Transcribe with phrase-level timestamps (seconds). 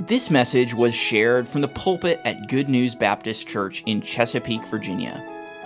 [0.00, 5.20] This message was shared from the pulpit at Good News Baptist Church in Chesapeake, Virginia.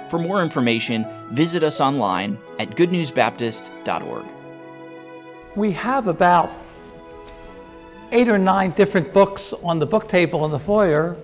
[0.09, 4.25] For more information, visit us online at goodnewsbaptist.org.
[5.55, 6.51] We have about
[8.11, 11.15] eight or nine different books on the book table in the foyer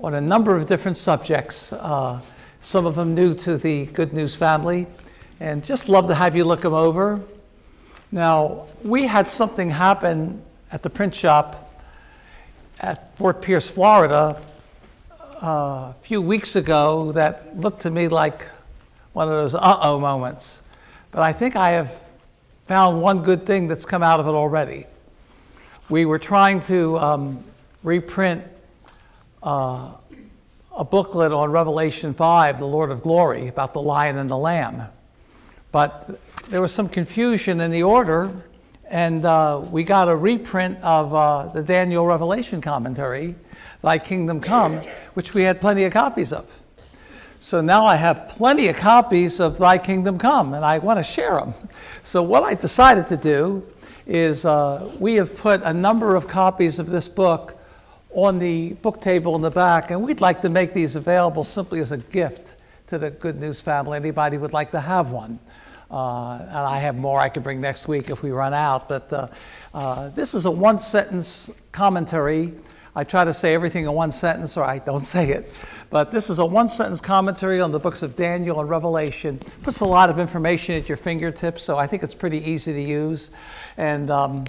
[0.00, 2.22] on a number of different subjects, uh,
[2.62, 4.86] some of them new to the Good News family,
[5.40, 7.20] and just love to have you look them over.
[8.10, 10.42] Now, we had something happen
[10.72, 11.64] at the print shop
[12.80, 14.40] at Fort Pierce, Florida,
[15.42, 18.46] uh, a few weeks ago that looked to me like
[19.12, 20.62] one of those uh oh moments.
[21.10, 21.94] But I think I have
[22.66, 24.86] found one good thing that's come out of it already.
[25.88, 27.44] We were trying to um,
[27.82, 28.44] reprint
[29.42, 29.92] uh,
[30.76, 34.82] a booklet on Revelation 5, the Lord of Glory, about the lion and the lamb.
[35.72, 36.18] But
[36.48, 38.32] there was some confusion in the order,
[38.88, 43.34] and uh, we got a reprint of uh, the Daniel Revelation commentary,
[43.82, 44.80] Thy Kingdom Come,
[45.14, 46.48] which we had plenty of copies of.
[47.40, 51.04] So now I have plenty of copies of Thy Kingdom Come, and I want to
[51.04, 51.54] share them.
[52.02, 53.66] So what I decided to do
[54.06, 57.58] is uh, we have put a number of copies of this book
[58.12, 61.80] on the book table in the back, and we'd like to make these available simply
[61.80, 62.54] as a gift
[62.86, 63.96] to the Good News family.
[63.96, 65.38] Anybody would like to have one.
[65.90, 68.88] Uh, and I have more I could bring next week if we run out.
[68.88, 69.28] But uh,
[69.72, 72.52] uh, this is a one sentence commentary.
[72.96, 75.52] I try to say everything in one sentence, or I don't say it.
[75.90, 79.40] But this is a one sentence commentary on the books of Daniel and Revelation.
[79.62, 82.82] Puts a lot of information at your fingertips, so I think it's pretty easy to
[82.82, 83.30] use.
[83.76, 84.44] And, um,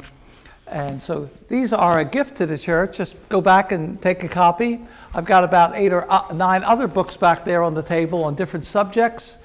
[0.65, 2.97] and so these are a gift to the church.
[2.97, 4.80] Just go back and take a copy.
[5.13, 8.33] I've got about eight or uh, nine other books back there on the table on
[8.33, 9.38] different subjects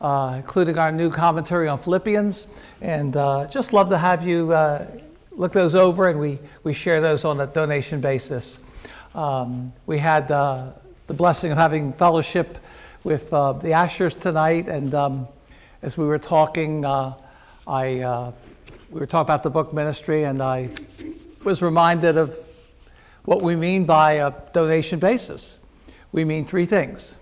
[0.00, 2.46] uh, including our new commentary on Philippians.
[2.80, 4.86] And uh, just love to have you uh,
[5.32, 8.58] look those over, and we, we share those on a donation basis.
[9.14, 10.72] Um, we had uh,
[11.06, 12.58] the blessing of having fellowship
[13.04, 15.28] with uh, the Ashers tonight, and um,
[15.82, 17.14] as we were talking, I,
[18.90, 20.70] we were talking about the book ministry, and I
[21.44, 22.36] was reminded of
[23.24, 25.56] what we mean by a donation basis.
[26.12, 27.16] We mean three things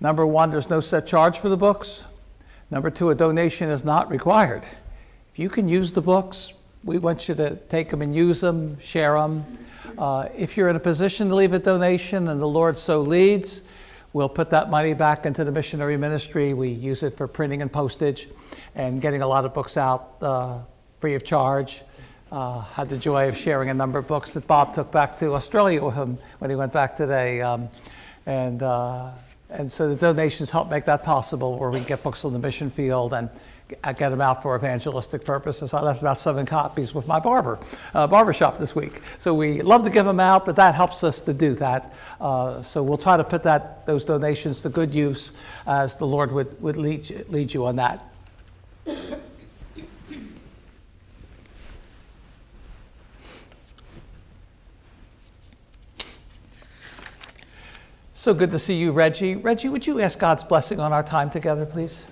[0.00, 2.04] Number one, there's no set charge for the books.
[2.70, 4.64] Number two, a donation is not required.
[5.32, 8.78] If you can use the books, we want you to take them and use them,
[8.78, 9.44] share them.
[9.96, 13.62] Uh, if you're in a position to leave a donation and the Lord so leads,
[14.12, 16.52] we'll put that money back into the missionary ministry.
[16.52, 18.28] We use it for printing and postage
[18.74, 20.58] and getting a lot of books out uh,
[20.98, 21.82] free of charge.
[22.32, 25.34] Uh, had the joy of sharing a number of books that Bob took back to
[25.34, 27.40] Australia with him when he went back today.
[27.40, 27.68] Um,
[28.26, 29.10] and uh,
[29.54, 32.70] and so the donations help make that possible, where we get books on the mission
[32.70, 33.30] field and
[33.96, 35.72] get them out for evangelistic purposes.
[35.72, 37.58] I left about seven copies with my barber,
[37.94, 39.00] uh, barber shop this week.
[39.18, 41.94] So we love to give them out, but that helps us to do that.
[42.20, 45.32] Uh, so we'll try to put that, those donations to good use
[45.66, 48.04] as the Lord would, would lead, lead you on that.
[58.24, 59.36] So good to see you, Reggie.
[59.36, 62.06] Reggie, would you ask God's blessing on our time together, please?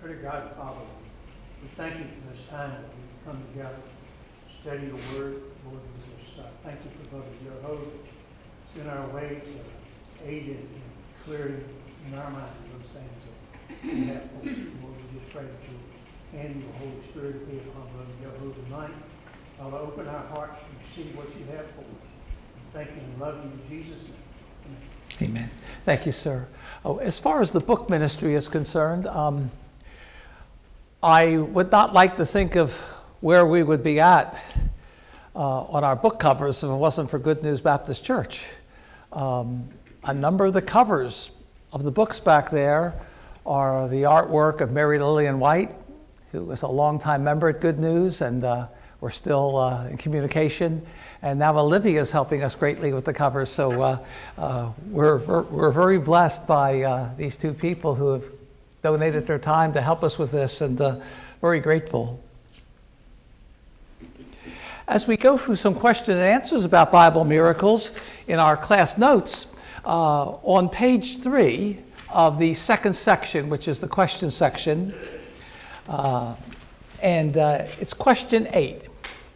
[0.00, 0.80] Pray God, Father,
[1.60, 3.76] we thank you for this time that we've come together,
[4.48, 5.42] study the Word.
[5.68, 7.78] Lord, we just uh, thank you for Brother Joe
[8.64, 10.82] It's in our way to aid in, in
[11.22, 11.62] clearing
[12.08, 13.20] in our minds those things
[13.68, 17.58] that we have for Lord, we just pray that you and your Holy Spirit be
[17.68, 18.96] upon Brother Joe tonight.
[19.60, 22.11] I'll open our hearts to see what you have for us.
[22.72, 24.00] Thank you love you in Jesus'
[25.20, 25.30] name.
[25.30, 25.50] Amen.
[25.84, 26.48] Thank you, sir.
[26.86, 29.50] Oh, as far as the book ministry is concerned, um,
[31.02, 32.74] I would not like to think of
[33.20, 34.42] where we would be at
[35.36, 38.48] uh, on our book covers if it wasn't for Good News Baptist Church.
[39.12, 39.68] Um,
[40.04, 41.32] a number of the covers
[41.74, 42.94] of the books back there
[43.44, 45.74] are the artwork of Mary Lillian White,
[46.32, 48.68] who was a longtime member at Good News, and uh,
[49.02, 50.80] we're still uh, in communication.
[51.22, 53.50] And now Olivia is helping us greatly with the covers.
[53.50, 53.98] So uh,
[54.38, 58.22] uh, we're, we're very blessed by uh, these two people who have
[58.80, 61.00] donated their time to help us with this and uh,
[61.40, 62.22] very grateful.
[64.86, 67.90] As we go through some question and answers about Bible miracles
[68.28, 69.46] in our class notes,
[69.84, 74.94] uh, on page three of the second section, which is the question section,
[75.88, 76.36] uh,
[77.02, 78.82] and it's question eight.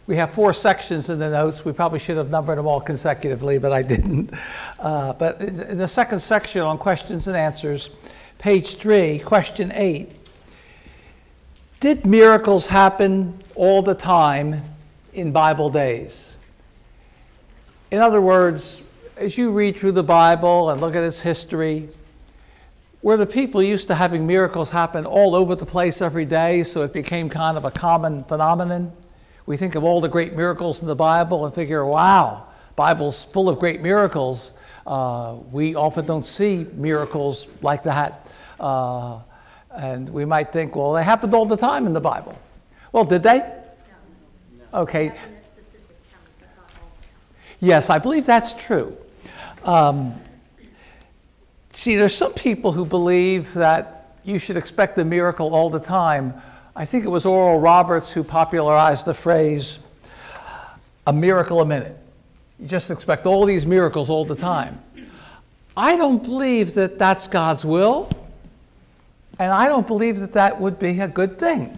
[0.07, 1.65] We have four sections in the notes.
[1.65, 4.33] We probably should have numbered them all consecutively, but I didn't.
[4.79, 7.89] Uh, but in the second section on questions and answers,
[8.37, 10.15] page three, question eight
[11.81, 14.63] Did miracles happen all the time
[15.13, 16.37] in Bible days.
[17.91, 18.81] In other words,
[19.17, 21.89] as you read through the Bible and look at its history,
[23.01, 26.83] where the people used to having miracles happen all over the place every day, so
[26.83, 28.93] it became kind of a common phenomenon.
[29.47, 33.47] We think of all the great miracles in the Bible and figure, wow, Bible's full
[33.47, 34.51] of great miracles.
[34.85, 38.29] Uh, we often don't see miracles like that.
[38.59, 39.19] Uh,
[39.71, 42.37] and we might think, well, they happened all the time in the Bible.
[42.91, 43.49] Well, did they?
[44.73, 45.13] Okay.
[47.61, 48.97] Yes, I believe that's true.
[49.63, 50.13] Um,
[51.71, 56.33] see, there's some people who believe that you should expect a miracle all the time.
[56.79, 59.79] I think it was Oral Roberts who popularized the phrase,
[61.07, 61.97] a miracle a minute.
[62.59, 64.79] You just expect all these miracles all the time.
[65.75, 68.11] I don't believe that that's God's will,
[69.39, 71.75] and I don't believe that that would be a good thing,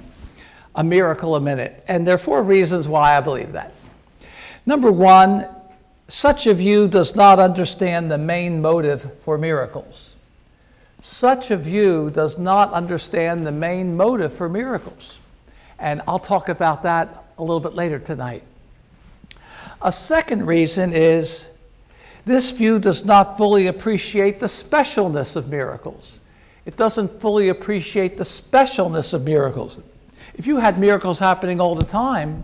[0.76, 1.82] a miracle a minute.
[1.88, 3.72] And there are four reasons why I believe that.
[4.66, 5.48] Number one,
[6.10, 10.16] such a view does not understand the main motive for miracles.
[11.02, 15.20] Such a view does not understand the main motive for miracles.
[15.78, 18.44] And I'll talk about that a little bit later tonight.
[19.82, 21.48] A second reason is
[22.26, 26.20] this view does not fully appreciate the specialness of miracles.
[26.66, 29.82] It doesn't fully appreciate the specialness of miracles.
[30.36, 32.44] If you had miracles happening all the time,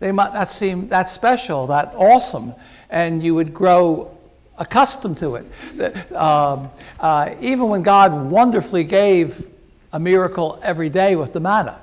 [0.00, 2.54] they might not seem that special, that awesome,
[2.90, 4.15] and you would grow
[4.58, 6.12] accustomed to it.
[6.12, 9.46] Um, uh, even when God wonderfully gave
[9.92, 11.80] a miracle every day with the manna.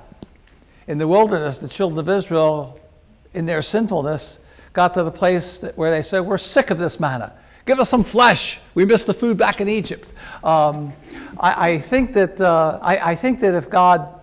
[0.86, 2.78] In the wilderness, the children of Israel,
[3.32, 4.38] in their sinfulness,
[4.72, 7.32] got to the place where they said, We're sick of this manna.
[7.66, 8.60] Give us some flesh.
[8.74, 10.12] We missed the food back in Egypt.
[10.42, 10.92] Um,
[11.40, 14.20] I, I, think that, uh, I, I, think that if God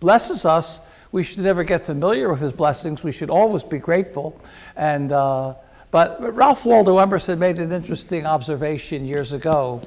[0.00, 0.80] blesses us,
[1.12, 3.04] we should never get familiar with his blessings.
[3.04, 4.40] We should always be grateful.
[4.74, 5.54] And, uh,
[5.90, 9.80] but Ralph Waldo Emerson made an interesting observation years ago.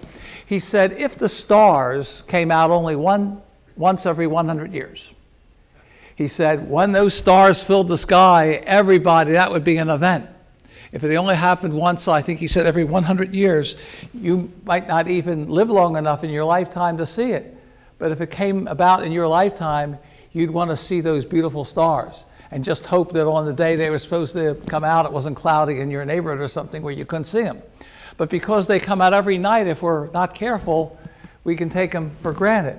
[0.45, 3.41] He said, if the stars came out only one,
[3.77, 5.13] once every 100 years,
[6.15, 10.27] he said, when those stars filled the sky, everybody, that would be an event.
[10.91, 13.77] If it only happened once, I think he said every 100 years,
[14.13, 17.57] you might not even live long enough in your lifetime to see it.
[17.97, 19.97] But if it came about in your lifetime,
[20.33, 23.89] you'd want to see those beautiful stars and just hope that on the day they
[23.89, 27.05] were supposed to come out, it wasn't cloudy in your neighborhood or something where you
[27.05, 27.61] couldn't see them.
[28.17, 30.97] But because they come out every night, if we're not careful,
[31.43, 32.77] we can take them for granted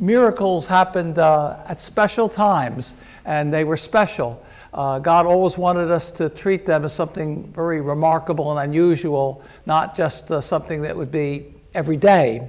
[0.00, 2.94] miracles happened uh, at special times,
[3.26, 4.42] and they were special.
[4.72, 9.94] Uh, God always wanted us to treat them as something very remarkable and unusual, not
[9.94, 12.48] just uh, something that would be every day.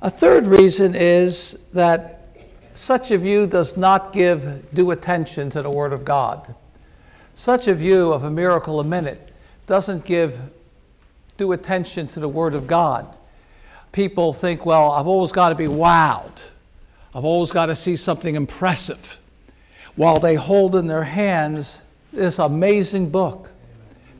[0.00, 2.17] A third reason is that
[2.78, 6.54] such a view does not give due attention to the Word of God.
[7.34, 9.32] Such a view of a miracle a minute
[9.66, 10.40] doesn't give
[11.36, 13.18] due attention to the Word of God
[13.92, 16.40] people think, well, I've always got to be wowed.
[17.14, 19.18] I've always got to see something impressive.
[19.96, 21.82] While they hold in their hands
[22.12, 23.50] this amazing book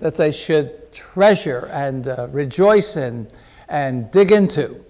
[0.00, 3.28] that they should treasure and uh, rejoice in
[3.68, 4.84] and dig into.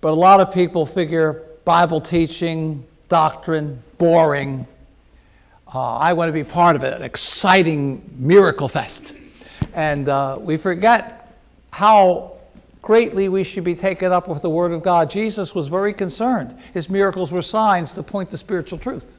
[0.00, 4.66] But a lot of people figure Bible teaching, doctrine, boring.
[5.72, 9.14] Uh, I want to be part of it, an exciting miracle fest.
[9.72, 11.32] And uh, we forget
[11.70, 12.32] how
[12.82, 15.08] greatly we should be taken up with the Word of God.
[15.08, 16.58] Jesus was very concerned.
[16.74, 19.18] His miracles were signs to point to spiritual truth.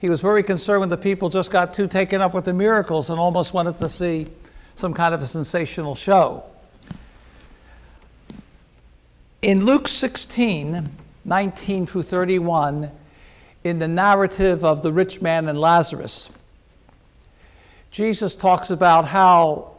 [0.00, 3.10] He was very concerned when the people just got too taken up with the miracles
[3.10, 4.28] and almost wanted to see
[4.74, 6.44] some kind of a sensational show.
[9.42, 10.88] In Luke 16,
[11.28, 12.90] 19 through 31,
[13.62, 16.30] in the narrative of the rich man and Lazarus,
[17.90, 19.72] Jesus talks about how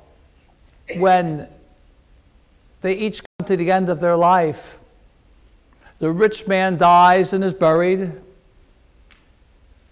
[0.98, 1.50] when
[2.82, 4.78] they each come to the end of their life.
[6.00, 8.12] The rich man dies and is buried,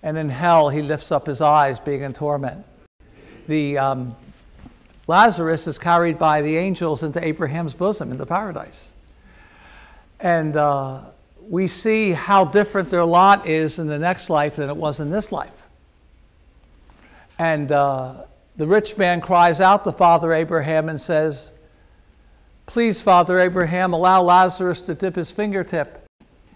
[0.01, 2.65] and in hell he lifts up his eyes, being in torment.
[3.47, 4.15] The um,
[5.07, 8.89] Lazarus is carried by the angels into Abraham's bosom into paradise.
[10.19, 11.01] And uh,
[11.49, 15.09] we see how different their lot is in the next life than it was in
[15.09, 15.63] this life.
[17.39, 18.25] And uh,
[18.57, 21.51] the rich man cries out to Father Abraham and says,
[22.65, 26.05] Please, Father Abraham, allow Lazarus to dip his fingertip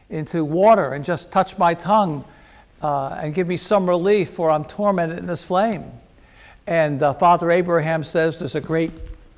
[0.10, 2.26] into water and just touch my tongue
[2.82, 5.86] uh, and give me some relief, for I'm tormented in this flame.
[6.68, 8.92] And uh, Father Abraham says there's a great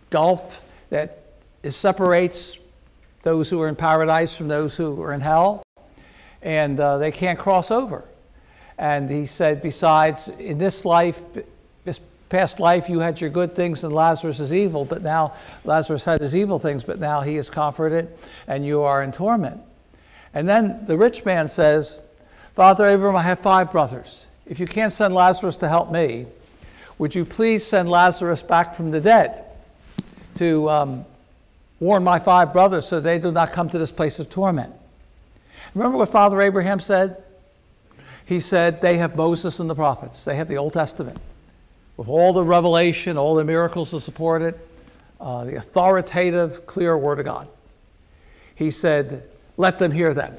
[0.10, 1.24] gulf that
[1.70, 2.58] separates
[3.24, 5.64] those who are in paradise from those who are in hell,
[6.42, 8.06] and uh, they can't cross over.
[8.78, 11.22] And he said, besides, in this life,
[11.86, 16.04] this past life, you had your good things and Lazarus is evil, but now Lazarus
[16.04, 18.10] had his evil things, but now he is comforted
[18.48, 19.62] and you are in torment.
[20.34, 22.00] And then the rich man says,
[22.56, 24.26] Father Abraham, I have five brothers.
[24.46, 26.26] If you can't send Lazarus to help me,
[26.98, 29.46] would you please send Lazarus back from the dead
[30.36, 31.06] to um,
[31.80, 34.74] warn my five brothers so they do not come to this place of torment?
[35.74, 37.24] Remember what Father Abraham said?
[38.26, 41.20] He said, They have Moses and the prophets, they have the Old Testament
[41.98, 44.68] with all the revelation, all the miracles to support it,
[45.22, 47.48] uh, the authoritative, clear Word of God.
[48.56, 49.24] He said,
[49.58, 50.36] Let them hear them.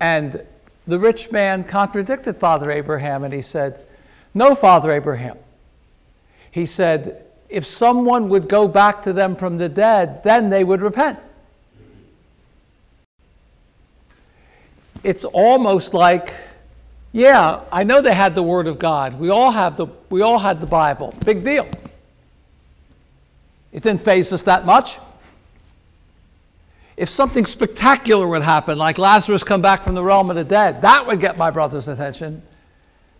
[0.00, 0.44] And
[0.86, 3.80] the rich man contradicted Father Abraham and he said,
[4.34, 5.38] No, Father Abraham.
[6.50, 10.82] He said, If someone would go back to them from the dead, then they would
[10.82, 11.20] repent.
[15.04, 16.34] It's almost like,
[17.12, 19.20] yeah, I know they had the Word of God.
[19.20, 21.14] We all have the, we all had the Bible.
[21.24, 21.68] Big deal.
[23.70, 24.98] It didn't phase us that much.
[26.96, 30.82] If something spectacular would happen, like Lazarus come back from the realm of the dead,
[30.82, 32.42] that would get my brother's attention.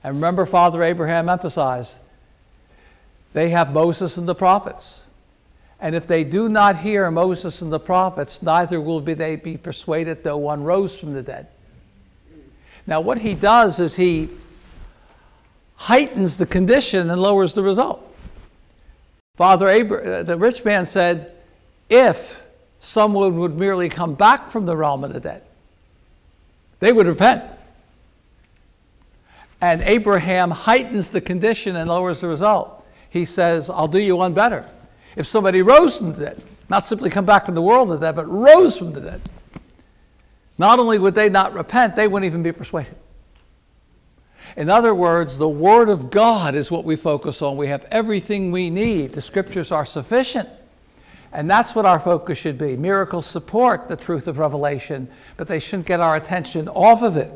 [0.03, 2.01] And remember, Father Abraham emphasized
[3.35, 5.03] they have Moses and the prophets.
[5.79, 9.59] And if they do not hear Moses and the prophets, neither will be they be
[9.59, 11.49] persuaded though one rose from the dead.
[12.87, 14.31] Now, what he does is he
[15.75, 18.01] heightens the condition and lowers the result.
[19.37, 21.33] Father Abraham, uh, the rich man said,
[21.91, 22.41] if
[22.81, 25.43] someone would merely come back from the realm of the dead.
[26.81, 27.43] They would repent.
[29.61, 32.84] And Abraham heightens the condition and lowers the result.
[33.15, 34.69] He says, I'll do you one better.
[35.15, 38.17] If somebody rose from the dead, not simply come back from the world of dead,
[38.17, 39.21] but rose from the dead,
[40.59, 42.97] not only would they not repent, they wouldn't even be persuaded.
[44.57, 47.57] In other words, the Word of God is what we focus on.
[47.57, 50.49] We have everything we need, the Scriptures are sufficient.
[51.33, 52.77] And that's what our focus should be.
[52.77, 55.07] Miracles support the truth of Revelation,
[55.37, 57.31] but they shouldn't get our attention off of it.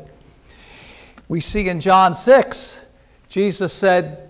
[1.29, 2.81] We see in John 6,
[3.29, 4.28] Jesus said,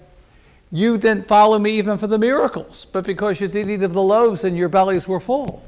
[0.72, 4.02] You didn't follow me even for the miracles, but because you did eat of the
[4.02, 5.64] loaves and your bellies were full.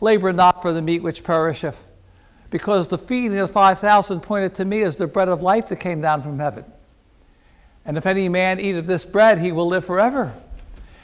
[0.00, 1.82] Labor not for the meat which perisheth,
[2.50, 6.00] because the feeding of 5,000 pointed to me as the bread of life that came
[6.00, 6.64] down from heaven.
[7.84, 10.34] And if any man eat of this bread, he will live forever.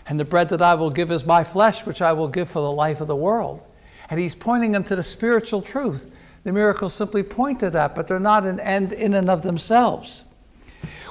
[0.06, 2.60] And the bread that I will give is my flesh, which I will give for
[2.60, 3.62] the life of the world.
[4.10, 6.10] And he's pointing them to the spiritual truth.
[6.44, 10.24] The miracles simply point to that, but they're not an end in and of themselves.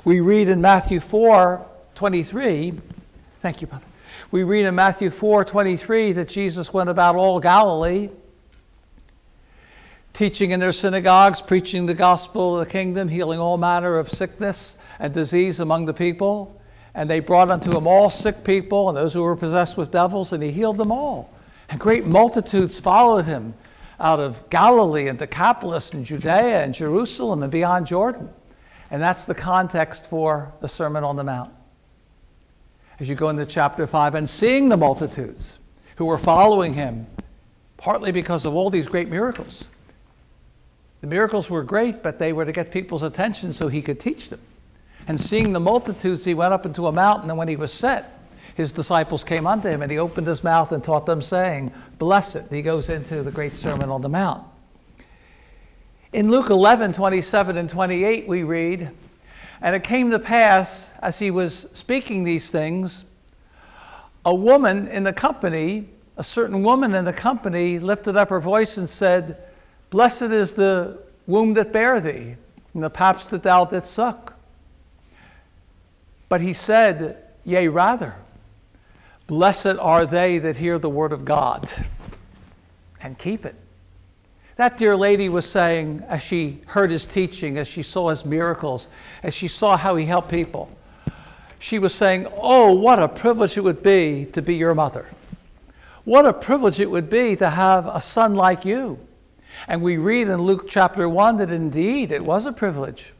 [0.03, 1.65] We read in Matthew 4
[2.01, 2.73] 23,
[3.41, 3.85] thank you, brother.
[4.31, 8.09] We read in Matthew 4 23 that Jesus went about all Galilee,
[10.11, 14.77] teaching in their synagogues, preaching the gospel of the kingdom, healing all manner of sickness
[14.97, 16.59] and disease among the people.
[16.95, 20.33] And they brought unto him all sick people and those who were possessed with devils,
[20.33, 21.31] and he healed them all.
[21.69, 23.53] And great multitudes followed him
[23.99, 28.27] out of Galilee and Decapolis and Judea and Jerusalem and beyond Jordan.
[28.89, 31.51] And that's the context for the Sermon on the Mount.
[33.01, 35.57] As you go into chapter 5, and seeing the multitudes
[35.95, 37.07] who were following him,
[37.75, 39.65] partly because of all these great miracles.
[41.01, 44.29] The miracles were great, but they were to get people's attention so he could teach
[44.29, 44.39] them.
[45.07, 48.19] And seeing the multitudes, he went up into a mountain, and when he was set,
[48.53, 52.51] his disciples came unto him, and he opened his mouth and taught them, saying, Blessed.
[52.51, 54.43] He goes into the great Sermon on the Mount.
[56.13, 58.91] In Luke 11, 27 and 28, we read,
[59.61, 63.05] And it came to pass, as he was speaking these things,
[64.25, 68.77] a woman in the company, a certain woman in the company, lifted up her voice
[68.77, 69.37] and said,
[69.89, 72.35] Blessed is the womb that bare thee,
[72.73, 74.33] and the paps that thou didst suck.
[76.29, 78.15] But he said, Yea, rather,
[79.27, 81.69] blessed are they that hear the word of God
[83.01, 83.55] and keep it.
[84.61, 88.89] That dear lady was saying, as she heard his teaching, as she saw his miracles,
[89.23, 90.69] as she saw how he helped people,
[91.57, 95.07] she was saying, Oh, what a privilege it would be to be your mother.
[96.03, 98.99] What a privilege it would be to have a son like you.
[99.67, 103.13] And we read in Luke chapter 1 that indeed it was a privilege.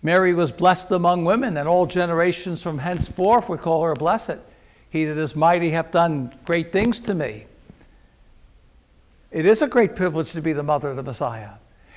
[0.00, 4.38] Mary was blessed among women, and all generations from henceforth would call her blessed.
[4.90, 7.46] He that is mighty hath done great things to me.
[9.32, 11.52] It is a great privilege to be the mother of the Messiah.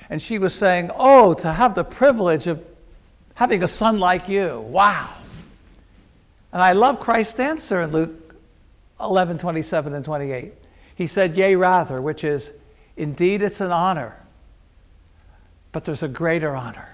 [0.08, 2.64] And she was saying, Oh, to have the privilege of
[3.34, 4.60] having a son like you.
[4.60, 5.10] Wow.
[6.52, 8.34] And I love Christ's answer in Luke
[9.00, 10.54] 11 27 and 28.
[10.94, 12.52] He said, Yea, rather, which is,
[12.96, 14.16] Indeed, it's an honor,
[15.72, 16.88] but there's a greater honor.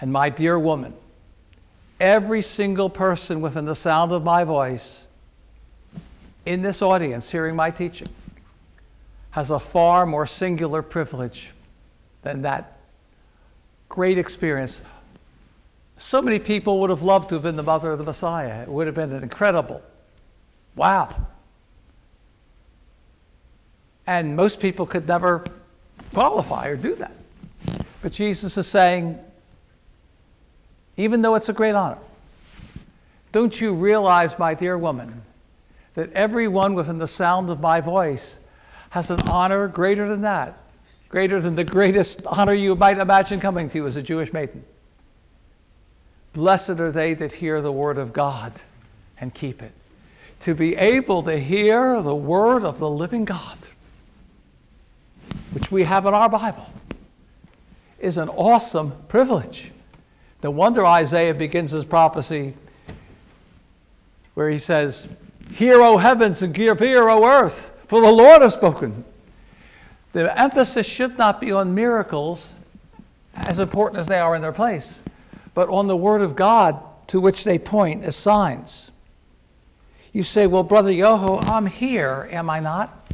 [0.00, 0.92] And my dear woman,
[2.00, 5.06] every single person within the sound of my voice
[6.44, 8.08] in this audience hearing my teaching
[9.32, 11.52] has a far more singular privilege
[12.22, 12.78] than that
[13.88, 14.80] great experience.
[15.98, 18.62] So many people would have loved to have been the mother of the Messiah.
[18.62, 19.82] It would have been an incredible,
[20.76, 21.14] wow.
[24.06, 25.44] And most people could never
[26.12, 27.12] qualify or do that.
[28.02, 29.18] But Jesus is saying,
[30.96, 31.98] even though it's a great honor,
[33.30, 35.22] don't you realize, my dear woman,
[35.94, 38.38] that everyone within the sound of my voice
[38.92, 40.54] has an honor greater than that,
[41.08, 44.62] greater than the greatest honor you might imagine coming to you as a Jewish maiden.
[46.34, 48.52] Blessed are they that hear the word of God
[49.18, 49.72] and keep it.
[50.40, 53.56] To be able to hear the word of the living God,
[55.52, 56.70] which we have in our Bible,
[57.98, 59.72] is an awesome privilege.
[60.42, 62.52] No wonder Isaiah begins his prophecy
[64.34, 65.08] where he says,
[65.50, 69.04] Hear, O heavens, and give ear, O earth, for the Lord has spoken.
[70.14, 72.54] The emphasis should not be on miracles,
[73.34, 75.02] as important as they are in their place,
[75.52, 78.90] but on the Word of God to which they point as signs.
[80.10, 83.12] You say, Well, Brother Yoho, I'm here, am I not?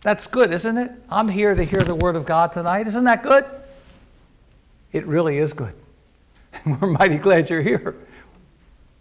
[0.00, 0.90] That's good, isn't it?
[1.08, 2.88] I'm here to hear the Word of God tonight.
[2.88, 3.44] Isn't that good?
[4.90, 5.74] It really is good.
[6.66, 7.94] We're mighty glad you're here.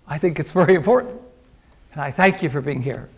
[0.08, 1.20] I think it's very important.
[1.94, 3.10] And I thank you for being here.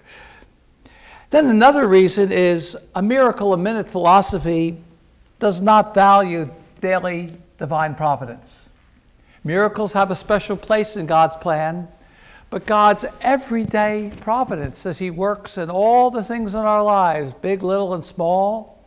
[1.29, 4.77] Then another reason is a miracle a minute philosophy
[5.39, 8.69] does not value daily divine providence.
[9.43, 11.87] Miracles have a special place in God's plan,
[12.49, 17.61] but God's everyday providence as He works in all the things in our lives, big,
[17.61, 18.85] little, and small,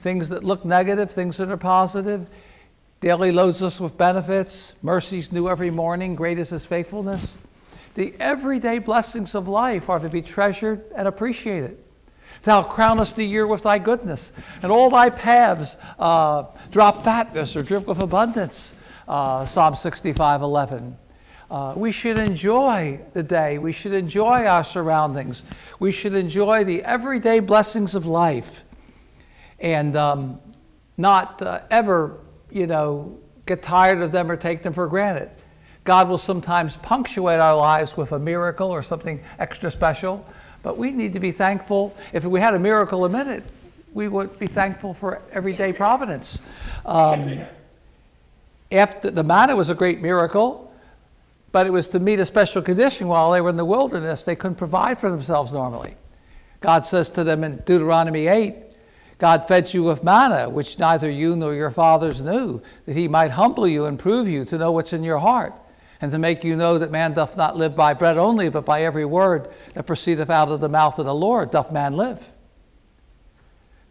[0.00, 2.26] things that look negative, things that are positive,
[3.00, 7.38] daily loads us with benefits, mercies new every morning, great is His faithfulness.
[7.94, 11.78] The everyday blessings of life are to be treasured and appreciated.
[12.42, 17.62] Thou crownest the year with thy goodness, and all thy paths uh, drop fatness or
[17.62, 18.74] drip with abundance.
[19.08, 20.96] Uh, Psalm 65 11.
[21.50, 23.56] Uh, we should enjoy the day.
[23.56, 25.44] We should enjoy our surroundings.
[25.80, 28.60] We should enjoy the everyday blessings of life
[29.58, 30.40] and um,
[30.98, 32.20] not uh, ever,
[32.50, 35.30] you know, get tired of them or take them for granted.
[35.88, 40.22] God will sometimes punctuate our lives with a miracle or something extra special,
[40.62, 41.96] but we need to be thankful.
[42.12, 43.42] If we had a miracle a minute,
[43.94, 46.40] we would be thankful for everyday providence.
[46.84, 47.38] Um,
[48.70, 50.70] after the manna was a great miracle,
[51.52, 54.24] but it was to meet a special condition while they were in the wilderness.
[54.24, 55.96] They couldn't provide for themselves normally.
[56.60, 58.54] God says to them in Deuteronomy 8,
[59.16, 63.30] God fed you with manna, which neither you nor your fathers knew, that he might
[63.30, 65.54] humble you and prove you to know what's in your heart
[66.00, 68.82] and to make you know that man doth not live by bread only, but by
[68.82, 72.24] every word that proceedeth out of the mouth of the Lord doth man live.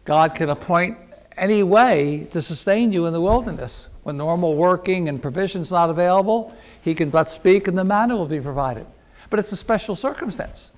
[0.04, 0.96] God can appoint
[1.36, 3.88] any way to sustain you in the wilderness.
[4.02, 8.26] When normal working and provisions not available, he can but speak and the manna will
[8.26, 8.86] be provided.
[9.28, 10.70] But it's a special circumstance.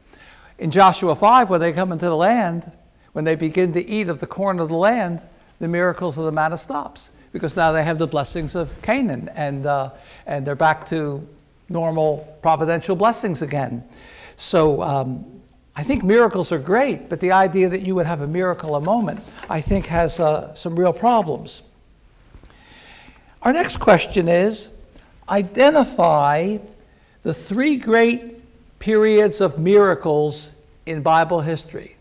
[0.59, 2.71] In Joshua 5, when they come into the land,
[3.13, 5.23] when they begin to eat of the corn of the land,
[5.61, 9.67] the miracles of the manna stops because now they have the blessings of Canaan and,
[9.67, 9.91] uh,
[10.27, 11.27] and they're back to
[11.69, 13.85] normal providential blessings again.
[14.37, 15.25] So um,
[15.77, 18.81] I think miracles are great, but the idea that you would have a miracle a
[18.81, 21.63] moment, I think, has uh, some real problems.
[23.43, 24.69] Our next question is
[25.29, 26.59] identify
[27.23, 30.53] the three great periods of miracles
[30.87, 31.97] in Bible history.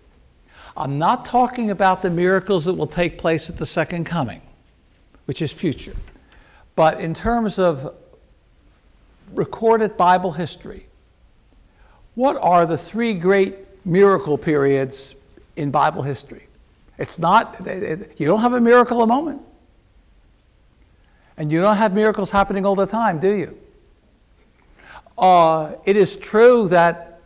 [0.76, 4.42] I'm not talking about the miracles that will take place at the second coming
[5.30, 5.96] which is future.
[6.76, 7.94] But in terms of
[9.36, 10.88] recorded Bible history,
[12.16, 15.14] what are the three great miracle periods
[15.56, 16.48] in Bible history?
[16.98, 19.44] It's not, you don't have a miracle a moment.
[21.38, 23.56] And you don't have miracles happening all the time, do you?
[25.16, 27.22] Uh, it is true that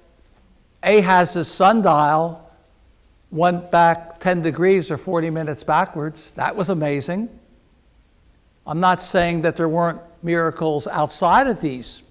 [0.83, 2.51] Ahaz's sundial
[3.31, 6.33] went back 10 degrees or 40 minutes backwards.
[6.33, 7.29] That was amazing.
[8.65, 12.03] I'm not saying that there weren't miracles outside of these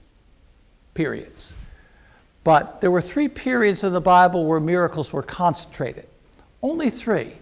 [0.95, 1.55] periods,
[2.45, 6.07] but there were three periods in the Bible where miracles were concentrated.
[6.63, 7.35] Only three.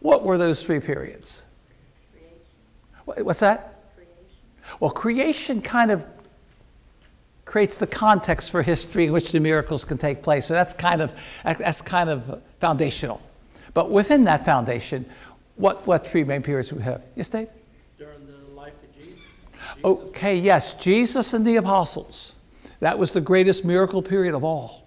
[0.00, 1.42] What were those three periods?
[2.12, 3.24] Creation.
[3.24, 3.94] What's that?
[3.94, 4.14] Creation.
[4.80, 6.04] Well, creation kind of
[7.44, 10.46] creates the context for history in which the miracles can take place.
[10.46, 11.12] So that's kind of
[11.44, 13.20] that's kind of foundational.
[13.74, 15.06] But within that foundation,
[15.56, 17.02] what, what three main periods do we have?
[17.14, 17.48] Yes, Dave?
[19.84, 22.32] Okay, yes, Jesus and the apostles.
[22.80, 24.86] That was the greatest miracle period of all.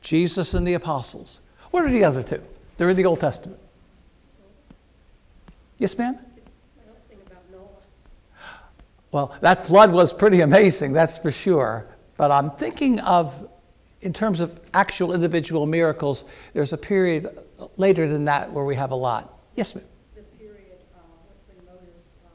[0.00, 1.40] Jesus and the apostles.
[1.70, 2.42] What are the other two?
[2.76, 3.58] They're in the Old Testament.
[5.78, 6.18] Yes, ma'am?
[9.10, 11.86] Well, that flood was pretty amazing, that's for sure.
[12.18, 13.48] But I'm thinking of,
[14.02, 17.26] in terms of actual individual miracles, there's a period
[17.78, 19.38] later than that where we have a lot.
[19.56, 19.84] Yes, ma'am?
[20.14, 21.00] The period uh,
[21.46, 21.88] when Moses
[22.26, 22.30] um,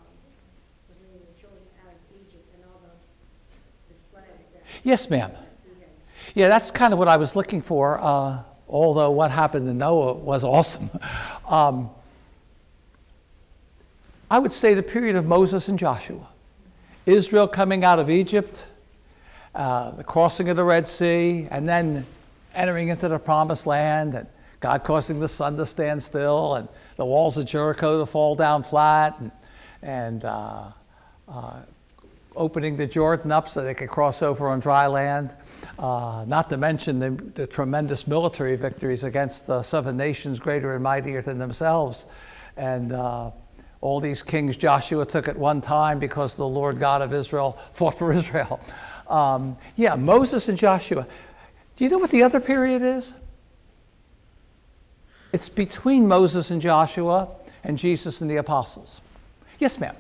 [0.89, 5.32] was leading the children out of Egypt and all the, the plagues that Yes, ma'am.
[6.36, 10.13] Yeah, that's kind of what I was looking for, uh, although what happened to Noah
[10.13, 10.89] was awesome.
[11.46, 11.89] Um,
[14.32, 16.26] I would say the period of Moses and Joshua.
[17.06, 18.65] Israel coming out of Egypt,
[19.54, 22.06] uh, the crossing of the Red Sea, and then
[22.56, 24.26] entering into the promised land, and
[24.62, 28.63] God causing the sun to stand still, and the walls of Jericho to fall down
[28.63, 29.32] flat, and,
[29.84, 30.72] and uh,
[31.28, 31.60] uh,
[32.36, 35.36] opening the Jordan up so they could cross over on dry land.
[35.80, 40.84] Uh, not to mention the, the tremendous military victories against uh, seven nations greater and
[40.84, 42.06] mightier than themselves.
[42.58, 43.32] And uh,
[43.82, 47.98] all these kings Joshua took at one time because the Lord God of Israel fought
[47.98, 48.60] for Israel.
[49.08, 51.08] Um, yeah, Moses and Joshua.
[51.76, 53.13] Do you know what the other period is?
[55.34, 57.28] It's between Moses and Joshua
[57.63, 59.02] and Jesus and the apostles.
[59.58, 59.96] Yes, ma'am.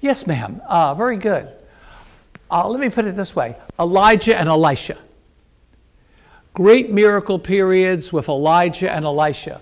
[0.00, 0.60] Yes, ma'am.
[0.66, 1.48] Uh, very good.
[2.50, 4.98] Uh, let me put it this way Elijah and Elisha.
[6.54, 9.60] Great miracle periods with Elijah and Elisha.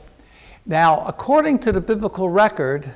[0.65, 2.95] Now, according to the biblical record,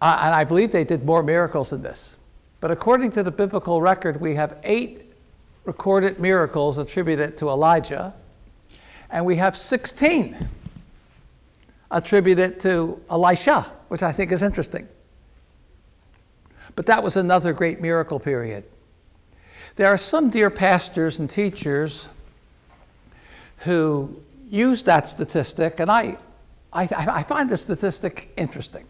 [0.00, 2.16] uh, and I believe they did more miracles than this,
[2.60, 5.12] but according to the biblical record, we have eight
[5.64, 8.14] recorded miracles attributed to Elijah,
[9.10, 10.36] and we have 16
[11.90, 14.86] attributed to Elisha, which I think is interesting.
[16.76, 18.64] But that was another great miracle period.
[19.76, 22.08] There are some dear pastors and teachers
[23.58, 26.18] who use that statistic, and I,
[26.72, 28.84] I, I find the statistic interesting,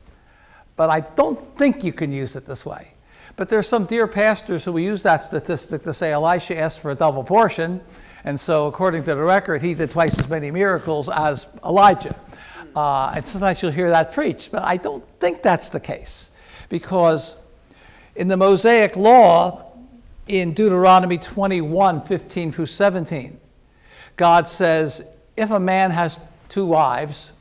[0.75, 2.92] but I don't think you can use it this way.
[3.37, 6.81] But there are some dear pastors who will use that statistic to say Elisha asked
[6.81, 7.81] for a double portion,
[8.25, 12.16] and so according to the record, he did twice as many miracles as Elijah.
[12.75, 16.31] Uh, and sometimes you'll hear that preached, but I don't think that's the case
[16.68, 17.37] because
[18.17, 19.63] in the Mosaic Law,
[20.27, 23.39] in Deuteronomy 21 15 through 17,
[24.17, 25.05] God says,
[25.37, 27.33] if a man has two wives,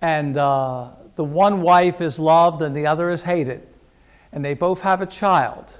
[0.00, 3.66] and uh, the one wife is loved and the other is hated,
[4.32, 5.74] and they both have a child,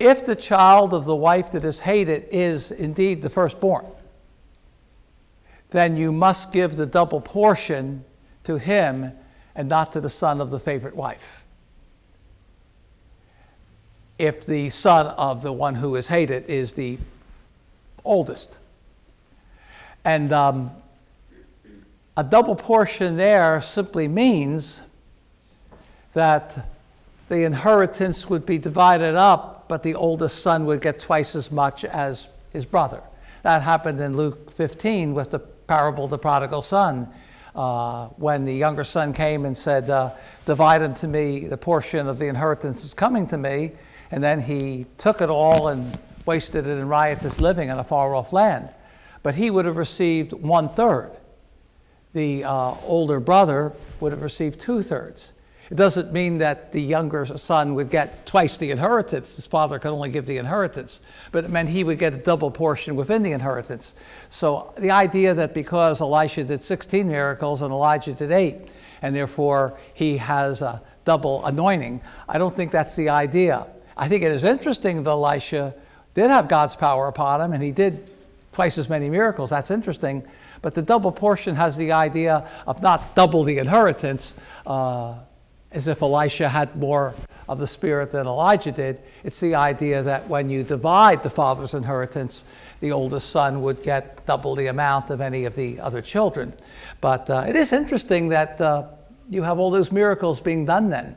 [0.00, 3.86] if the child of the wife that is hated is indeed the firstborn,
[5.70, 8.04] then you must give the double portion
[8.42, 9.12] to him
[9.54, 11.43] and not to the son of the favorite wife
[14.24, 16.98] if the son of the one who is hated is the
[18.04, 18.58] oldest.
[20.04, 20.70] And um,
[22.16, 24.82] a double portion there simply means
[26.12, 26.68] that
[27.28, 31.84] the inheritance would be divided up, but the oldest son would get twice as much
[31.84, 33.02] as his brother.
[33.42, 37.08] That happened in Luke 15 with the parable of the prodigal son.
[37.54, 40.10] Uh, when the younger son came and said, uh,
[40.44, 43.72] Divide unto me the portion of the inheritance is coming to me,
[44.14, 48.14] and then he took it all and wasted it in riotous living in a far
[48.14, 48.72] off land.
[49.24, 51.10] But he would have received one third.
[52.12, 55.32] The uh, older brother would have received two thirds.
[55.68, 59.34] It doesn't mean that the younger son would get twice the inheritance.
[59.34, 61.00] His father could only give the inheritance,
[61.32, 63.96] but it meant he would get a double portion within the inheritance.
[64.28, 68.68] So the idea that because Elisha did 16 miracles and Elijah did eight,
[69.02, 73.66] and therefore he has a double anointing, I don't think that's the idea.
[73.96, 75.74] I think it is interesting that Elisha
[76.14, 78.10] did have God's power upon him and he did
[78.52, 79.50] twice as many miracles.
[79.50, 80.26] That's interesting.
[80.62, 84.34] But the double portion has the idea of not double the inheritance,
[84.66, 85.14] uh,
[85.72, 87.14] as if Elisha had more
[87.48, 89.02] of the Spirit than Elijah did.
[89.24, 92.44] It's the idea that when you divide the father's inheritance,
[92.80, 96.54] the oldest son would get double the amount of any of the other children.
[97.00, 98.84] But uh, it is interesting that uh,
[99.28, 101.16] you have all those miracles being done then.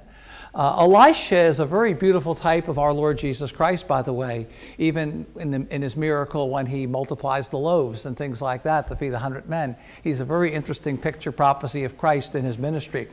[0.58, 4.48] Uh, Elisha is a very beautiful type of our Lord Jesus Christ, by the way,
[4.80, 8.88] even in, the, in his miracle when he multiplies the loaves and things like that
[8.88, 9.76] to feed a hundred men.
[10.04, 13.08] He's a very interesting picture prophecy of Christ in his ministry.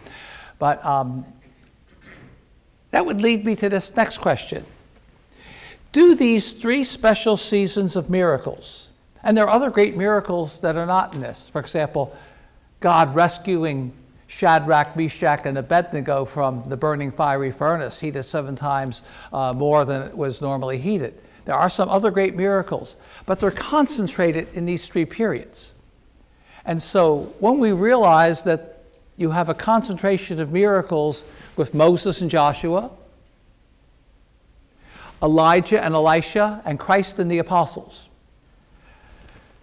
[0.58, 1.26] But um,
[2.92, 4.64] that would lead me to this next question
[5.92, 8.88] Do these three special seasons of miracles,
[9.22, 12.16] and there are other great miracles that are not in this, for example,
[12.80, 13.92] God rescuing
[14.34, 20.02] Shadrach, Meshach, and Abednego from the burning fiery furnace, heated seven times uh, more than
[20.02, 21.14] it was normally heated.
[21.44, 25.72] There are some other great miracles, but they're concentrated in these three periods.
[26.64, 28.82] And so when we realize that
[29.16, 32.90] you have a concentration of miracles with Moses and Joshua,
[35.22, 38.08] Elijah and Elisha, and Christ and the apostles.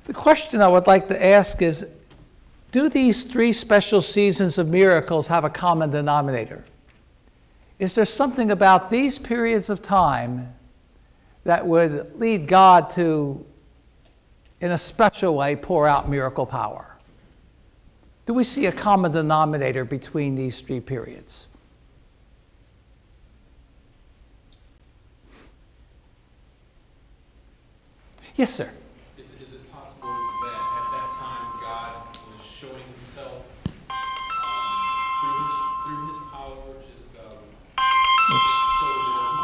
[0.06, 1.86] The question I would like to ask is
[2.72, 6.64] Do these three special seasons of miracles have a common denominator?
[7.80, 10.54] Is there something about these periods of time
[11.44, 13.46] that would lead God to,
[14.62, 16.96] in a special way, pour out miracle power?
[18.26, 21.48] Do we see a common denominator between these three periods?
[28.36, 28.72] Yes, sir.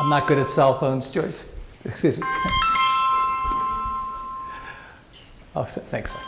[0.08, 1.50] I'm not good at cell phones, Joyce.
[1.84, 2.24] Excuse me.
[5.54, 6.24] Oh, th- thanks, Mike.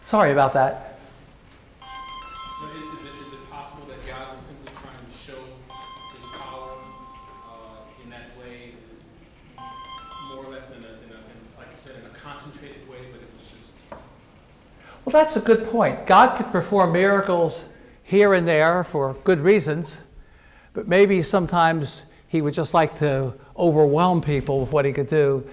[0.00, 1.00] Sorry about that.
[1.80, 1.86] No,
[2.68, 5.34] i- Is it, is it possible that God was simply trying to show
[6.14, 6.76] his power
[7.48, 8.74] uh, in that way,
[10.28, 12.98] more or less in a, in a, in, like you said, in a concentrated way,
[13.10, 13.80] but it was just
[15.04, 16.06] Well, that's a good point.
[16.06, 17.64] God could perform miracles
[18.04, 19.96] here and there for good reasons,
[20.72, 25.48] but maybe sometimes He would just like to overwhelm people with what He could do.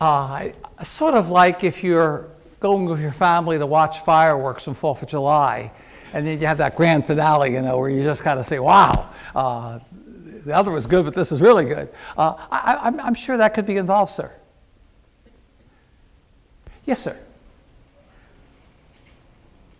[0.00, 0.50] Uh,
[0.82, 2.26] sort of like if you're
[2.58, 5.70] going with your family to watch fireworks on Fourth of July,
[6.12, 8.58] and then you have that grand finale, you know, where you just kind of say,
[8.58, 9.78] "Wow." Uh,
[10.44, 11.88] the other was good, but this is really good.
[12.16, 14.32] Uh, I, I'm sure that could be involved, sir.
[16.86, 17.16] Yes, sir.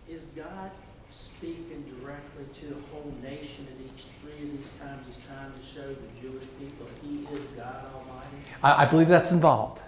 [0.07, 0.71] Is God
[1.11, 5.05] speaking directly to the whole nation at each three of these times?
[5.07, 8.50] He's trying to show the Jewish people He is God Almighty?
[8.63, 9.81] I, I believe that's involved.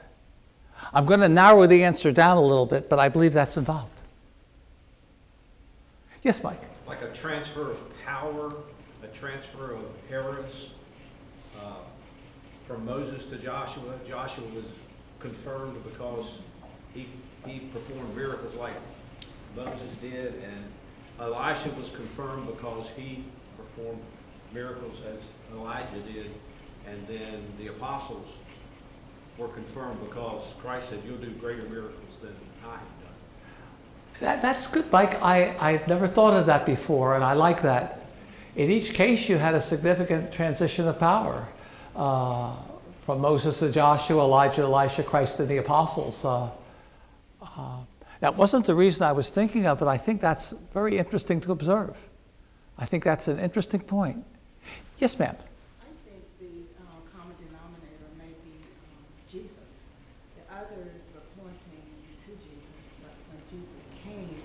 [0.93, 4.01] I'm going to narrow the answer down a little bit, but I believe that's involved.
[6.23, 6.61] Yes, Mike.
[6.87, 8.53] like a transfer of power,
[9.03, 10.73] a transfer of eras
[11.61, 11.79] uh,
[12.63, 13.99] from Moses to Joshua.
[14.07, 14.79] Joshua was
[15.19, 16.41] confirmed because
[16.93, 17.07] he,
[17.45, 18.73] he performed miracles like
[19.55, 20.63] Moses did, and
[21.19, 23.23] Elisha was confirmed because he
[23.57, 24.01] performed
[24.53, 26.29] miracles as Elijah did,
[26.87, 28.37] and then the apostles
[29.37, 34.67] were confirmed because Christ said, "You'll do greater miracles than I have done." That, that's
[34.67, 35.21] good, Mike.
[35.21, 38.05] I, I've never thought of that before, and I like that.
[38.55, 41.47] In each case, you had a significant transition of power
[41.95, 42.55] uh,
[43.05, 46.23] from Moses to Joshua, Elijah, Elisha, Christ, and the apostles.
[46.23, 46.49] Uh,
[47.41, 47.77] uh,
[48.19, 51.51] that wasn't the reason I was thinking of, but I think that's very interesting to
[51.51, 51.97] observe.
[52.77, 54.23] I think that's an interesting point.
[54.97, 55.35] Yes, ma'am.
[55.35, 59.69] I think the uh, common denominator may be um, Jesus.
[60.39, 61.83] The others were pointing
[62.23, 64.41] to Jesus, but when Jesus came,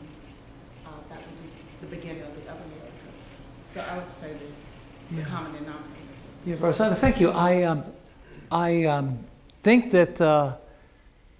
[0.84, 1.48] uh, that would be
[1.80, 3.30] the beginning of the other miracles.
[3.78, 5.28] So I would say the, the Yeah.
[5.28, 5.84] common denominator.
[6.44, 7.30] Yeah, Rosanna, thank you.
[7.30, 7.84] I, um,
[8.50, 9.18] I um,
[9.62, 10.54] think that uh,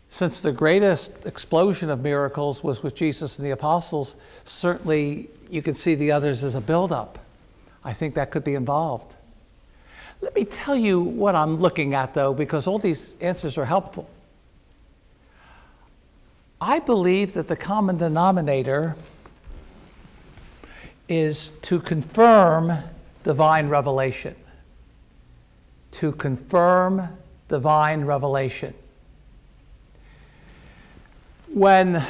[0.08, 5.74] since the greatest explosion of miracles was with Jesus and the apostles, certainly you can
[5.74, 7.18] see the others as a buildup.
[7.84, 9.16] I think that could be involved.
[10.20, 14.08] Let me tell you what I'm looking at, though, because all these answers are helpful.
[16.60, 18.94] I believe that the common denominator
[21.08, 22.78] is to confirm
[23.24, 24.34] divine revelation.
[25.92, 27.08] To confirm
[27.48, 28.74] divine revelation.
[31.48, 32.04] When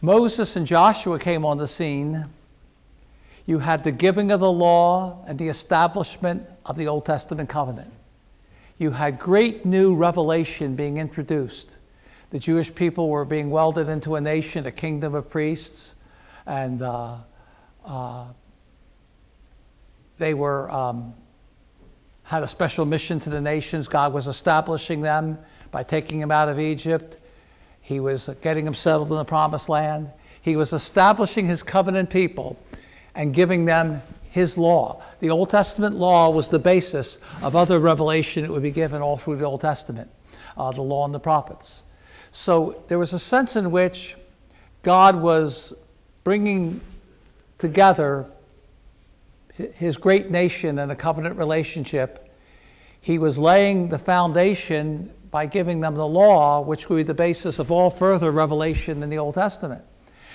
[0.00, 2.26] Moses and Joshua came on the scene,
[3.46, 7.90] you had the giving of the law and the establishment of the Old Testament covenant.
[8.76, 11.78] You had great new revelation being introduced.
[12.30, 15.94] The Jewish people were being welded into a nation, a kingdom of priests,
[16.46, 17.16] and uh,
[17.88, 18.24] uh,
[20.18, 21.14] they were um,
[22.24, 23.88] had a special mission to the nations.
[23.88, 25.38] God was establishing them
[25.70, 27.16] by taking them out of Egypt.
[27.80, 30.12] He was getting them settled in the promised land.
[30.42, 32.58] He was establishing his covenant people
[33.14, 35.02] and giving them his law.
[35.20, 39.16] The Old Testament law was the basis of other revelation that would be given all
[39.16, 40.10] through the Old Testament,
[40.56, 41.82] uh, the law and the prophets.
[42.30, 44.16] So there was a sense in which
[44.82, 45.72] God was
[46.24, 46.82] bringing
[47.58, 48.26] together
[49.74, 52.32] his great nation in a covenant relationship.
[53.00, 57.58] He was laying the foundation by giving them the law, which would be the basis
[57.58, 59.84] of all further revelation in the Old Testament.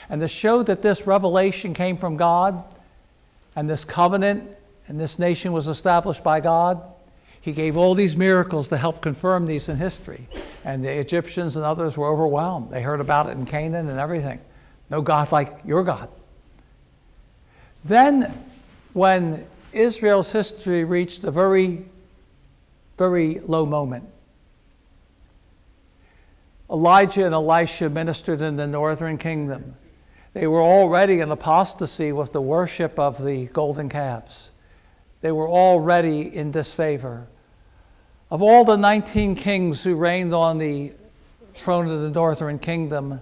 [0.09, 2.63] And to show that this revelation came from God
[3.55, 4.49] and this covenant
[4.87, 6.81] and this nation was established by God,
[7.39, 10.27] he gave all these miracles to help confirm these in history.
[10.63, 12.69] And the Egyptians and others were overwhelmed.
[12.69, 14.39] They heard about it in Canaan and everything.
[14.89, 16.09] No God like your God.
[17.85, 18.33] Then,
[18.93, 21.85] when Israel's history reached a very,
[22.97, 24.09] very low moment,
[26.69, 29.75] Elijah and Elisha ministered in the northern kingdom.
[30.33, 34.49] They were already in apostasy with the worship of the golden calves.
[35.21, 37.27] They were already in disfavor.
[38.31, 40.93] Of all the 19 kings who reigned on the
[41.55, 43.21] throne of the northern kingdom,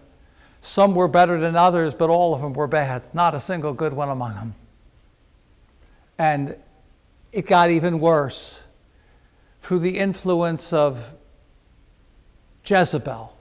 [0.61, 3.01] some were better than others, but all of them were bad.
[3.13, 4.55] Not a single good one among them.
[6.17, 6.55] And
[7.31, 8.61] it got even worse
[9.63, 11.13] through the influence of
[12.63, 13.35] Jezebel.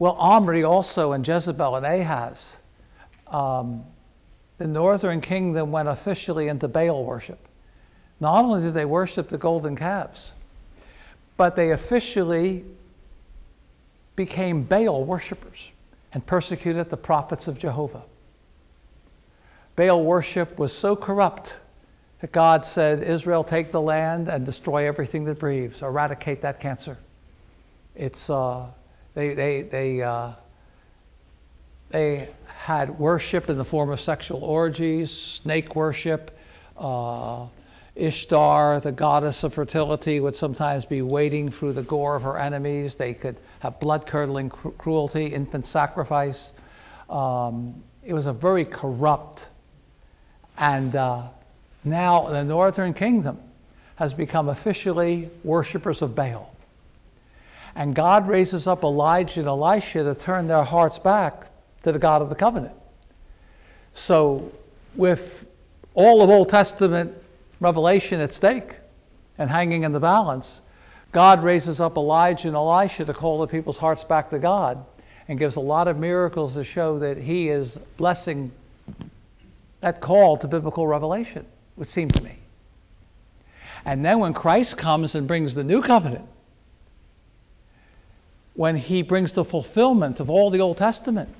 [0.00, 2.36] Well, Omri also and Jezebel and Ahab,
[3.28, 3.84] um,
[4.58, 7.38] the northern kingdom went officially into Baal worship.
[8.18, 10.32] Not only did they worship the golden calves,
[11.40, 12.62] but they officially
[14.14, 15.70] became Baal worshippers
[16.12, 18.02] and persecuted the prophets of Jehovah.
[19.74, 21.54] Baal worship was so corrupt
[22.20, 26.98] that God said, Israel, take the land and destroy everything that breathes, eradicate that cancer.
[27.96, 28.66] It's, uh,
[29.14, 30.32] they, they, they, uh,
[31.88, 36.38] they had worship in the form of sexual orgies, snake worship.
[36.76, 37.46] Uh,
[38.00, 42.94] Ishtar, the goddess of fertility, would sometimes be wading through the gore of her enemies.
[42.94, 46.52] They could have blood curdling cru- cruelty, infant sacrifice.
[47.08, 49.46] Um, it was a very corrupt.
[50.56, 51.28] And uh,
[51.84, 53.38] now the northern kingdom
[53.96, 56.54] has become officially worshippers of Baal.
[57.74, 61.50] And God raises up Elijah and Elisha to turn their hearts back
[61.82, 62.74] to the God of the covenant.
[63.92, 64.52] So,
[64.94, 65.46] with
[65.94, 67.14] all of Old Testament
[67.60, 68.76] revelation at stake
[69.38, 70.60] and hanging in the balance,
[71.12, 74.84] God raises up Elijah and Elisha to call the people's hearts back to God
[75.28, 78.50] and gives a lot of miracles to show that He is blessing
[79.80, 81.46] that call to biblical revelation,
[81.76, 82.36] would seem to me.
[83.84, 86.26] And then when Christ comes and brings the new covenant,
[88.54, 91.30] when he brings the fulfillment of all the Old Testament,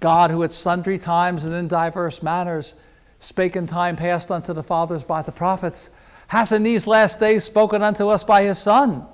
[0.00, 2.74] God, who at sundry times and in diverse manners
[3.18, 5.90] spake in time past unto the fathers by the prophets,
[6.28, 9.06] hath in these last days spoken unto us by his Son.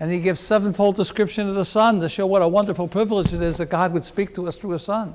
[0.00, 3.40] And he gives sevenfold description of the Son to show what a wonderful privilege it
[3.40, 5.14] is that God would speak to us through his Son,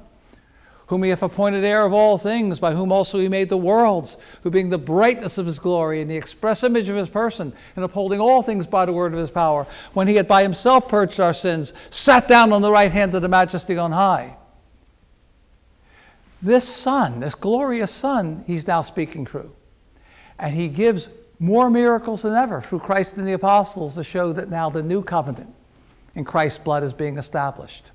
[0.87, 4.17] whom he hath appointed heir of all things, by whom also he made the worlds,
[4.41, 7.85] who being the brightness of his glory and the express image of his person, and
[7.85, 11.19] upholding all things by the word of his power, when he had by himself purged
[11.19, 14.35] our sins, sat down on the right hand of the majesty on high.
[16.41, 19.51] This Son, this glorious Son, he's now speaking through.
[20.37, 24.49] And he gives more miracles than ever through Christ and the apostles to show that
[24.49, 25.53] now the new covenant
[26.15, 27.85] in Christ's blood is being established.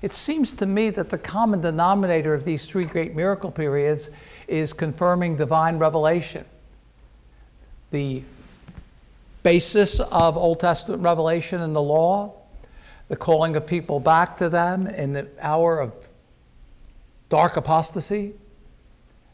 [0.00, 4.10] It seems to me that the common denominator of these three great miracle periods
[4.46, 6.44] is confirming divine revelation.
[7.90, 8.22] The
[9.42, 12.34] basis of Old Testament revelation and the law,
[13.08, 15.92] the calling of people back to them in the hour of
[17.28, 18.34] dark apostasy,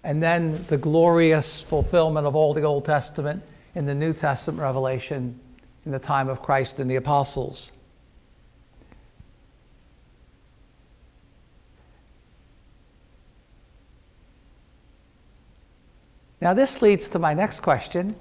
[0.03, 3.43] and then the glorious fulfillment of all the Old Testament
[3.75, 5.39] in the New Testament revelation
[5.87, 7.71] in the time of Christ and the apostles.
[16.41, 18.17] Now, this leads to my next question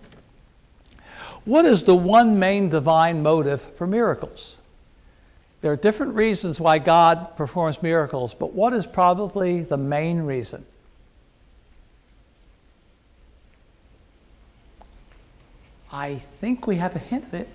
[1.44, 4.56] What is the one main divine motive for miracles?
[5.64, 10.66] There are different reasons why God performs miracles, but what is probably the main reason?
[15.90, 17.48] I think we have a hint of it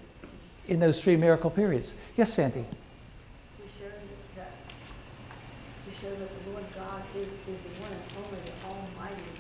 [0.69, 1.93] in those three miracle periods.
[2.17, 2.65] Yes, Sandy?
[2.65, 3.93] To show
[4.37, 4.53] that,
[5.85, 9.37] to show that the Lord God is, is the one and only the Almighty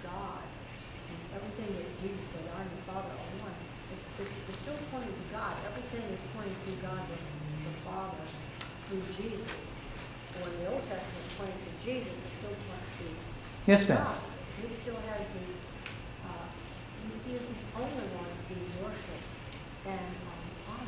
[0.00, 0.40] God.
[0.40, 3.56] And everything that Jesus said, I and the Father are one.
[3.92, 5.52] It's, it's it's still pointing to God.
[5.68, 8.22] Everything is pointing to God, the, the Father,
[8.86, 9.58] through Jesus.
[10.38, 13.06] When the Old Testament is pointing to Jesus, it still points to
[13.66, 14.06] Yes, ma'am.
[14.62, 16.32] He still has the, uh,
[17.26, 19.98] he is the only one to worshipped and
[20.68, 20.86] honored.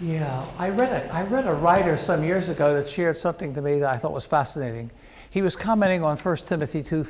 [0.00, 3.62] Yeah, I read a, I read a writer some years ago that shared something to
[3.62, 4.90] me that I thought was fascinating.
[5.30, 7.06] He was commenting on 1 Timothy 2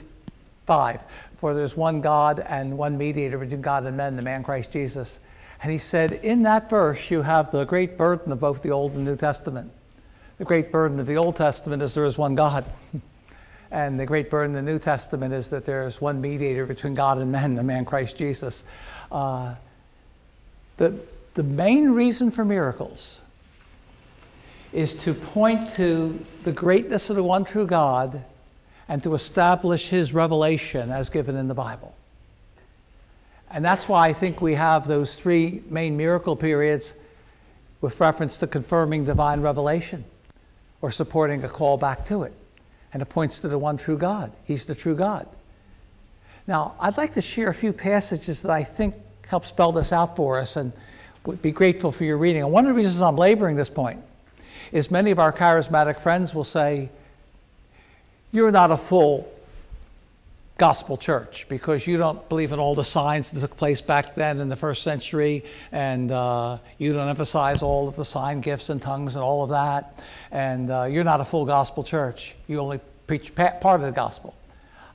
[0.66, 1.00] 5,
[1.38, 5.20] for there's one God and one mediator between God and men, the man Christ Jesus.
[5.62, 8.92] And he said, in that verse, you have the great burden of both the Old
[8.92, 9.72] and New Testament.
[10.36, 12.66] The great burden of the Old Testament is there is one God.
[13.74, 16.94] and the great burden of the New Testament is that there is one mediator between
[16.94, 18.62] God and men, the man Christ Jesus.
[19.10, 19.56] Uh,
[20.76, 20.96] the,
[21.34, 23.20] the main reason for miracles
[24.72, 28.24] is to point to the greatness of the one true God
[28.88, 31.96] and to establish his revelation as given in the Bible.
[33.50, 36.94] And that's why I think we have those three main miracle periods
[37.80, 40.04] with reference to confirming divine revelation
[40.80, 42.32] or supporting a call back to it.
[42.94, 44.32] And it points to the one true God.
[44.44, 45.28] He's the true God.
[46.46, 48.94] Now, I'd like to share a few passages that I think
[49.26, 50.72] help spell this out for us and
[51.26, 52.42] would be grateful for your reading.
[52.42, 54.02] And one of the reasons I'm laboring this point
[54.72, 56.88] is many of our charismatic friends will say,
[58.32, 59.30] You're not a full
[60.56, 64.38] gospel church because you don't believe in all the signs that took place back then
[64.38, 68.80] in the first century, and uh, you don't emphasize all of the sign gifts and
[68.80, 72.36] tongues and all of that, and uh, you're not a full gospel church.
[72.46, 74.34] You only preach part of the gospel.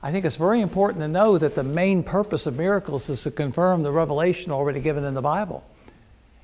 [0.02, 3.30] I think it's very important to know that the main purpose of miracles is to
[3.30, 5.62] confirm the revelation already given in the Bible.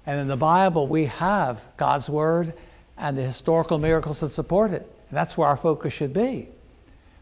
[0.04, 2.52] And in the Bible, we have God's Word
[2.98, 4.82] and the historical miracles that support it.
[5.08, 6.48] And that's where our focus should be.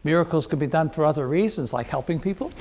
[0.04, 2.52] Miracles can be done for other reasons, like helping people,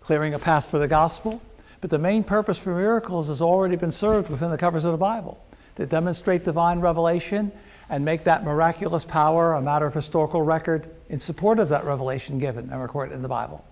[0.00, 1.40] clearing a path for the gospel.
[1.80, 4.98] But the main purpose for miracles has already been served within the covers of the
[4.98, 5.42] Bible
[5.76, 7.50] to demonstrate divine revelation
[7.88, 12.38] and make that miraculous power a matter of historical record in support of that revelation
[12.38, 13.64] given and recorded in the Bible.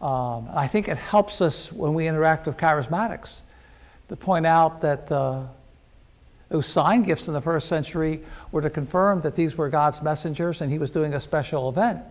[0.00, 3.40] Um, I think it helps us when we interact with charismatics
[4.08, 5.44] to point out that uh,
[6.52, 10.60] those sign gifts in the first century were to confirm that these were God's messengers
[10.60, 12.02] and he was doing a special event.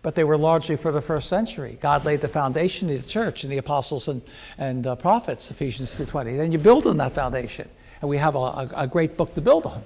[0.00, 1.76] But they were largely for the first century.
[1.78, 4.22] God laid the foundation of the church and the apostles and,
[4.56, 6.38] and uh, prophets, Ephesians 2.20.
[6.38, 7.68] Then you build on that foundation.
[8.00, 9.82] And we have a, a, a, great book to build on.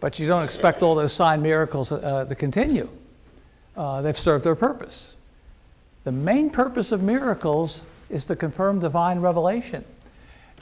[0.00, 2.88] But you don't expect all those sign miracles uh, to continue.
[3.76, 5.14] Uh, they've served their purpose.
[6.02, 9.84] The main purpose of miracles is to confirm divine revelation.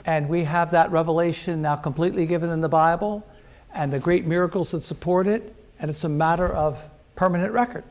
[0.07, 3.27] And we have that revelation now completely given in the Bible
[3.73, 5.53] and the great miracles that support it.
[5.79, 6.81] And it's a matter of
[7.15, 7.83] permanent record.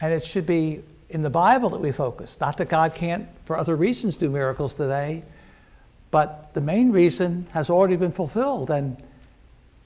[0.00, 2.40] And it should be in the Bible that we focus.
[2.40, 5.22] Not that God can't, for other reasons, do miracles today,
[6.10, 8.70] but the main reason has already been fulfilled.
[8.70, 8.96] And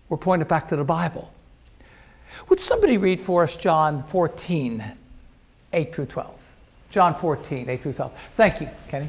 [0.09, 1.33] we're pointed back to the Bible.
[2.49, 4.85] Would somebody read for us John 14,
[5.73, 6.39] 8 through 12?
[6.91, 8.19] John 14, 8 through 12.
[8.37, 9.09] Thank you, Kenny.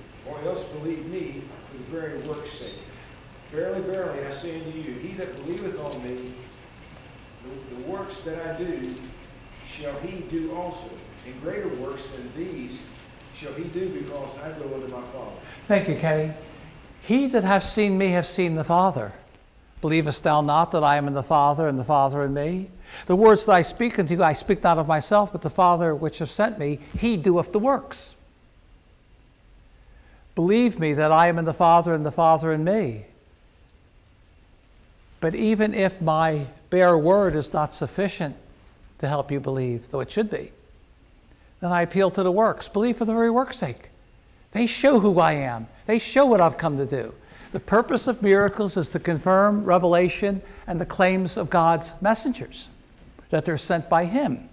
[0.27, 2.79] or else believe me for the very work's sake.
[3.51, 6.33] Verily, verily, I say unto you, he that believeth on me,
[7.43, 8.93] the, the works that I do,
[9.65, 10.89] shall he do also.
[11.25, 12.81] And greater works than these
[13.35, 15.31] shall he do because I go unto my Father.
[15.67, 16.33] Thank you, Kenny.
[17.03, 19.13] He that hath seen me hath seen the Father.
[19.81, 22.69] Believest thou not that I am in the Father, and the Father in me?
[23.07, 25.95] The words that I speak unto you, I speak not of myself, but the Father
[25.95, 28.15] which hath sent me, he doeth the works.
[30.35, 33.05] Believe me that I am in the Father and the Father in me.
[35.19, 38.35] But even if my bare word is not sufficient
[38.99, 40.51] to help you believe, though it should be,
[41.59, 42.67] then I appeal to the works.
[42.67, 43.89] Believe for the very work's sake.
[44.51, 47.13] They show who I am, they show what I've come to do.
[47.51, 52.69] The purpose of miracles is to confirm revelation and the claims of God's messengers,
[53.29, 54.49] that they're sent by Him.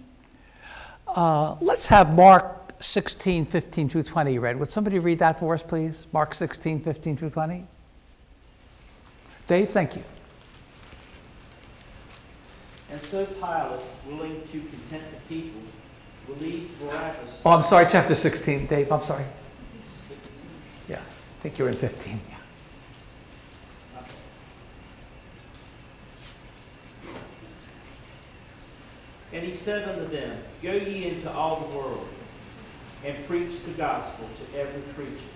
[1.07, 4.59] Uh, let's have Mark 16, 15 through 20 read.
[4.59, 6.07] Would somebody read that for us, please?
[6.13, 7.65] Mark 16, 15 through 20.
[9.47, 10.03] Dave, thank you.
[12.91, 15.61] And so Pilate, willing to content the people,
[16.27, 17.41] released Barabbas.
[17.45, 19.25] Oh, I'm sorry, chapter 16, Dave, I'm sorry.
[20.07, 20.27] 16.
[20.87, 22.19] Yeah, I think you're in 15.
[22.29, 22.35] Yeah.
[29.31, 32.09] And he said unto them, Go ye into all the world
[33.05, 35.33] and preach the gospel to every creature.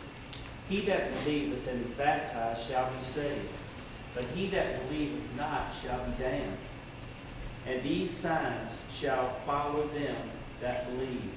[0.69, 3.47] He that believeth and is baptized shall be saved,
[4.13, 6.57] but he that believeth not shall be damned.
[7.67, 10.15] And these signs shall follow them
[10.61, 11.31] that believe.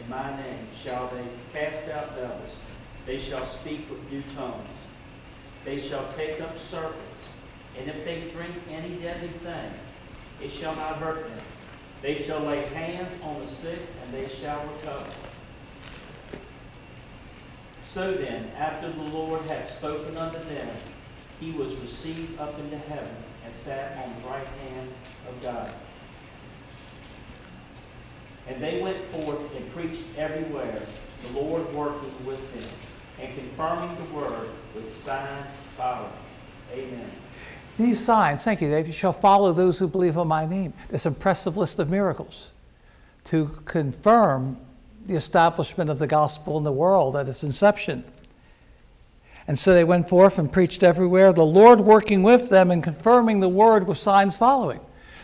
[0.00, 2.66] in my name shall they cast out devils.
[3.06, 4.86] They shall speak with new tongues.
[5.64, 7.36] They shall take up serpents.
[7.78, 9.70] And if they drink any deadly thing,
[10.42, 11.38] it shall not hurt them.
[12.02, 15.10] They shall lay hands on the sick, and they shall recover.
[17.88, 20.68] So then, after the Lord had spoken unto them,
[21.40, 23.10] he was received up into heaven
[23.46, 24.90] and sat on the right hand
[25.26, 25.70] of God.
[28.46, 30.82] And they went forth and preached everywhere,
[31.26, 32.68] the Lord working with them,
[33.22, 36.12] and confirming the word with signs following.
[36.74, 37.10] Amen.
[37.78, 40.74] These signs, thank you, Dave, shall follow those who believe on my name.
[40.90, 42.50] This impressive list of miracles
[43.24, 44.58] to confirm
[45.08, 48.04] the establishment of the gospel in the world at its inception.
[49.48, 53.40] And so they went forth and preached everywhere, the Lord working with them and confirming
[53.40, 54.80] the word with signs following.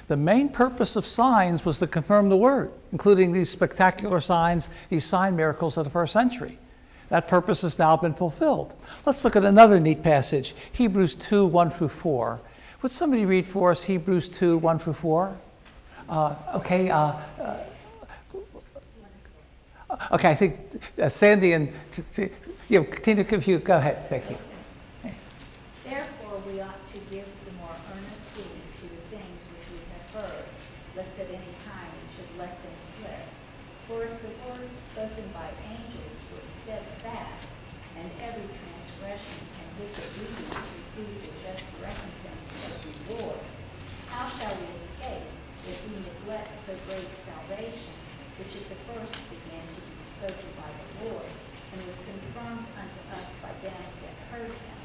[0.08, 5.04] The main purpose of signs was to confirm the word, including these spectacular signs, these
[5.04, 6.58] sign miracles of the first century.
[7.10, 8.74] That purpose has now been fulfilled.
[9.04, 12.40] Let's look at another neat passage Hebrews 2 1 through 4.
[12.80, 15.36] Would somebody read for us Hebrews 2 1 through 4?
[16.08, 17.56] Uh, okay, uh, uh,
[20.12, 20.58] okay, I think
[21.00, 21.72] uh, Sandy and
[22.68, 24.36] you Tina, if you go ahead, thank you.
[25.84, 30.06] Therefore, we ought to give the more earnest heed to the things which we have
[30.16, 30.44] heard,
[30.96, 33.28] lest at any time we should let them slip.
[33.84, 37.52] For if the word spoken by angels was steadfast,
[38.00, 43.44] and every transgression and disobedience received a just recompense of reward,
[44.08, 45.28] how shall we escape
[45.68, 47.92] if we neglect so great salvation,
[48.40, 51.28] which at the first began to be spoken by the Lord,
[51.76, 54.80] and was confirmed unto us by them that heard him?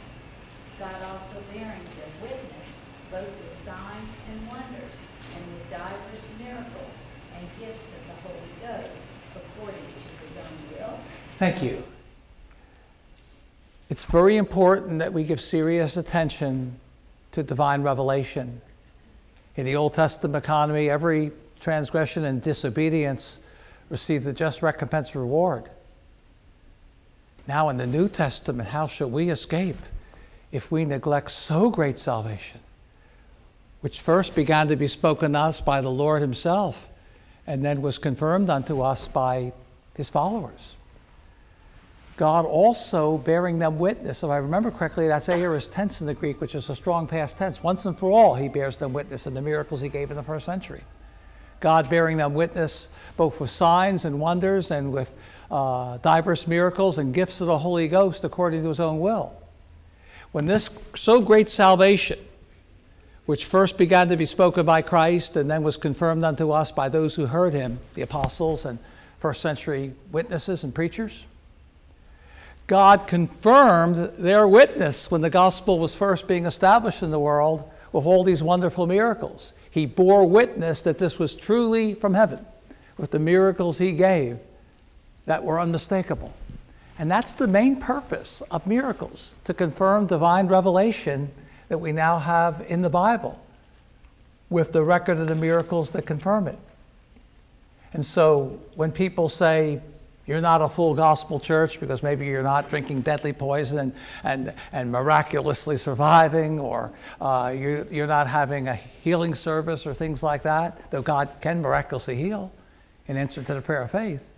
[0.78, 2.80] God also bearing them witness,
[3.12, 4.97] both with signs and wonders,
[5.36, 6.97] and with divers miracles
[7.36, 9.03] and gifts of the Holy Ghost,
[9.36, 10.99] according to his own will.
[11.40, 11.82] Thank you.
[13.90, 16.78] It's very important that we give serious attention
[17.32, 18.60] to divine revelation.
[19.56, 21.32] In the Old Testament economy, every
[21.62, 23.40] transgression and disobedience
[23.90, 25.70] received the just recompense reward.
[27.48, 29.80] Now, in the New Testament, how shall we escape
[30.52, 32.60] if we neglect so great salvation,
[33.80, 36.90] which first began to be spoken to us by the Lord Himself
[37.48, 39.54] and then was confirmed unto us by
[39.96, 40.76] His followers?
[42.20, 44.24] God also bearing them witness.
[44.24, 47.38] If I remember correctly, that's aorist tense in the Greek, which is a strong past
[47.38, 47.63] tense.
[47.63, 50.24] Once and for all, He bears them witness in the miracles He gave in the
[50.24, 50.84] first century.
[51.61, 55.09] God bearing them witness both with signs and wonders and with
[55.49, 59.32] uh, diverse miracles and gifts of the Holy Ghost according to His own will.
[60.34, 62.20] When this so great salvation,
[63.28, 66.89] which first began to be spoken by Christ and then was confirmed unto us by
[66.89, 68.78] those who heard Him, the apostles and
[69.22, 71.24] first century witnesses and preachers,
[72.70, 78.05] God confirmed their witness when the gospel was first being established in the world with
[78.05, 79.53] all these wonderful miracles.
[79.72, 82.45] He bore witness that this was truly from heaven
[82.95, 84.38] with the miracles he gave
[85.26, 86.32] that were unmistakable.
[86.99, 91.32] And that's the main purpose of miracles to confirm divine revelation
[91.70, 93.43] that we now have in the Bible
[94.51, 96.59] with the record of the miracles that confirm it.
[97.93, 99.82] And so when people say,
[100.30, 104.54] you're not a full gospel church because maybe you're not drinking deadly poison and, and,
[104.72, 110.44] and miraculously surviving, or uh, you're, you're not having a healing service or things like
[110.44, 112.52] that, though God can miraculously heal
[113.08, 114.32] in answer to the prayer of faith.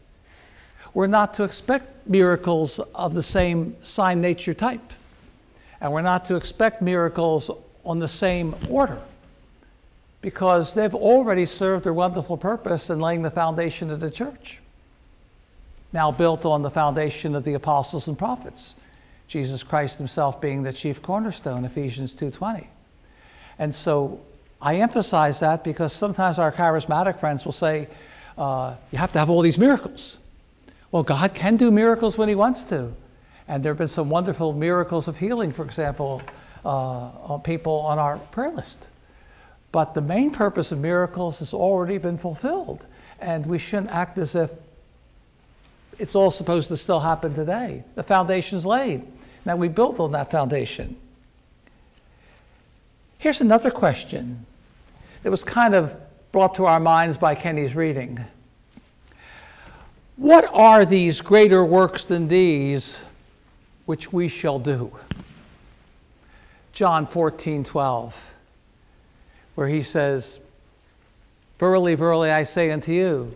[0.94, 4.94] We're not to expect miracles of the same sign nature type,
[5.82, 7.52] and we're not to expect miracles
[7.84, 9.02] on the same order
[10.22, 14.62] because they've already served their wonderful purpose in laying the foundation of the church
[15.94, 18.76] now built on the foundation of the apostles and prophets
[19.28, 22.68] jesus christ himself being the chief cornerstone ephesians 2.20
[23.60, 24.20] and so
[24.62, 27.88] i emphasize that because sometimes our charismatic friends will say
[28.38, 30.18] uh, you have to have all these miracles.
[30.92, 32.92] Well god can do miracles when he wants to.
[33.48, 36.22] And there have been some wonderful miracles of healing for example
[36.66, 38.89] uh, on people on our prayer list.
[39.72, 42.88] But the main purpose of miracles has already been fulfilled
[43.20, 44.52] and we shouldn't act as if
[46.02, 47.84] it's all supposed to still happen today.
[47.93, 49.06] The foundation's laid.
[49.45, 50.95] Now we built on that foundation.
[53.20, 54.47] Here's another question
[55.22, 55.95] that was kind of
[56.32, 58.20] brought to our minds by Kenny's reading.
[60.16, 62.99] What are these greater works than these
[63.86, 64.97] which we shall do?
[66.74, 68.34] John 14, 12,
[69.54, 70.39] where he says,
[71.60, 73.36] Verily, verily, I say unto you,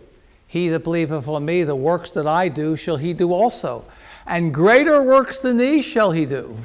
[0.56, 3.84] He that believeth on me, the works that I do, shall he do also.
[4.26, 6.56] And greater works than these shall he do,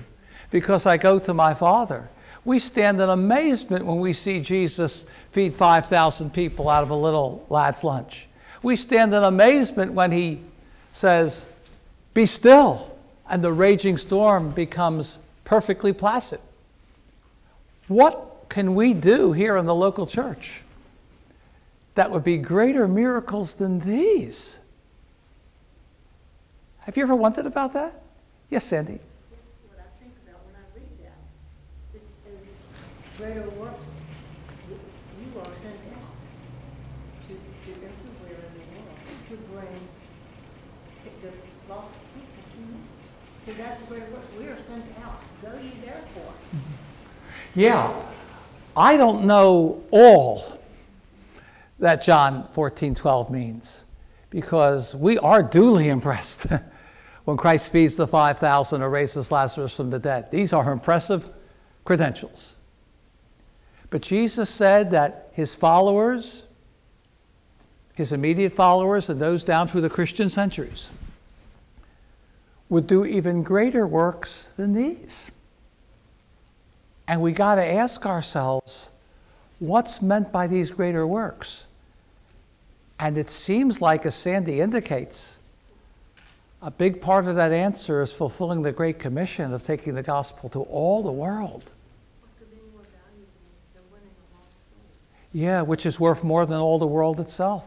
[0.49, 2.09] because I go to my Father.
[2.45, 7.45] We stand in amazement when we see Jesus feed 5,000 people out of a little
[7.49, 8.29] lad's lunch.
[8.63, 10.39] We stand in amazement when he
[10.93, 11.45] says,
[12.13, 12.97] Be still,
[13.29, 16.39] and the raging storm becomes perfectly placid.
[17.89, 20.61] What can we do here in the local church
[21.95, 24.59] that would be greater miracles than these?
[26.79, 28.01] Have you ever wondered about that?
[28.49, 28.99] Yes, Sandy.
[29.69, 31.19] What I think about when I read that.
[33.17, 33.85] Greater works,
[34.69, 34.79] you
[35.19, 36.11] you are sent out
[37.27, 38.97] to, to everywhere in the world
[39.29, 39.87] to bring
[41.21, 41.31] the
[41.71, 42.79] lost people to me.
[43.45, 44.27] So that's greater works.
[44.39, 45.21] We are sent out.
[45.41, 46.33] Go ye therefore.
[46.55, 47.59] Mm-hmm.
[47.59, 47.93] Yeah,
[48.75, 50.60] I don't know all
[51.81, 53.85] that John 14, 12 means
[54.29, 56.45] because we are duly impressed
[57.25, 60.31] when Christ feeds the 5,000 or raises Lazarus from the dead.
[60.31, 61.27] These are impressive
[61.83, 62.55] credentials.
[63.89, 66.43] But Jesus said that his followers,
[67.95, 70.89] his immediate followers, and those down through the Christian centuries
[72.69, 75.29] would do even greater works than these.
[77.07, 78.89] And we got to ask ourselves
[79.59, 81.65] what's meant by these greater works?
[83.01, 85.39] And it seems like, as Sandy indicates,
[86.61, 90.49] a big part of that answer is fulfilling the Great Commission of taking the gospel
[90.49, 91.71] to all the world.
[95.33, 97.63] Yeah, which is worth more than all the world itself.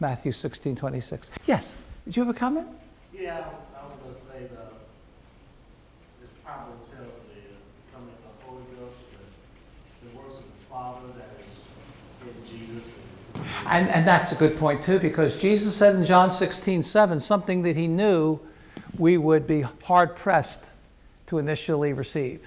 [0.00, 1.32] Matthew 16, 26.
[1.46, 1.76] Yes,
[2.06, 2.68] did you have a comment?
[3.12, 4.62] Yeah, I was, I was gonna say the,
[6.20, 10.66] this probably tells the, the coming of the Holy Ghost, the, the works of the
[10.70, 11.66] Father that is
[12.22, 12.92] in Jesus.
[13.70, 17.62] And, and that's a good point, too, because Jesus said in John 16, 7, something
[17.62, 18.40] that he knew
[18.96, 20.60] we would be hard pressed
[21.26, 22.40] to initially receive.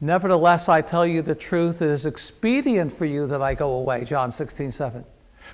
[0.00, 4.04] Nevertheless, I tell you the truth, it is expedient for you that I go away,
[4.04, 5.04] John 16, 7.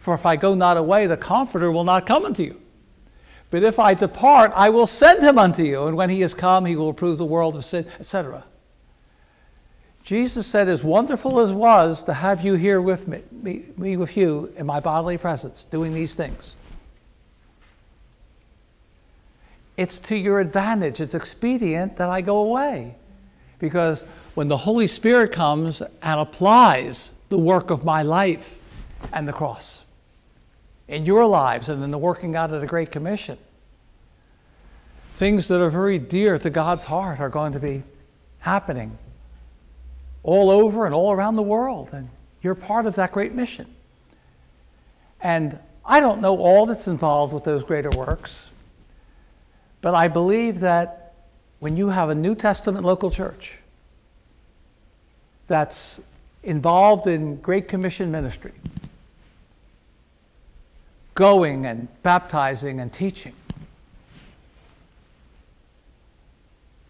[0.00, 2.60] For if I go not away, the Comforter will not come unto you.
[3.50, 6.64] But if I depart, I will send him unto you, and when he is come,
[6.64, 8.44] he will reprove the world of sin, etc.
[10.02, 14.16] Jesus said, as wonderful as was to have you here with me, me, me with
[14.16, 16.54] you in my bodily presence, doing these things.
[19.76, 22.96] It's to your advantage, it's expedient that I go away.
[23.58, 28.58] Because when the Holy Spirit comes and applies the work of my life
[29.12, 29.84] and the cross
[30.88, 33.38] in your lives and in the working out of the Great Commission,
[35.14, 37.82] things that are very dear to God's heart are going to be
[38.38, 38.98] happening
[40.22, 41.90] all over and all around the world.
[41.92, 42.08] And
[42.42, 43.66] you're part of that great mission.
[45.20, 48.50] And I don't know all that's involved with those greater works,
[49.80, 51.14] but I believe that
[51.58, 53.58] when you have a New Testament local church
[55.46, 56.00] that's
[56.42, 58.52] involved in Great Commission ministry,
[61.14, 63.34] going and baptizing and teaching,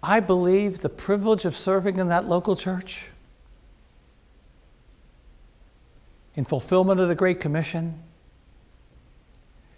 [0.03, 3.07] I believe the privilege of serving in that local church
[6.35, 8.03] in fulfillment of the Great Commission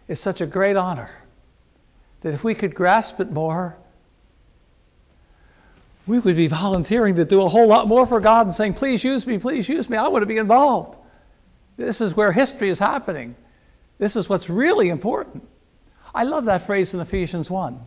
[0.08, 1.10] is such a great honor
[2.20, 3.76] that if we could grasp it more,
[6.06, 9.04] we would be volunteering to do a whole lot more for God and saying, Please
[9.04, 9.96] use me, please use me.
[9.96, 10.98] I want to be involved.
[11.76, 13.36] This is where history is happening.
[13.98, 15.48] This is what's really important.
[16.14, 17.86] I love that phrase in Ephesians 1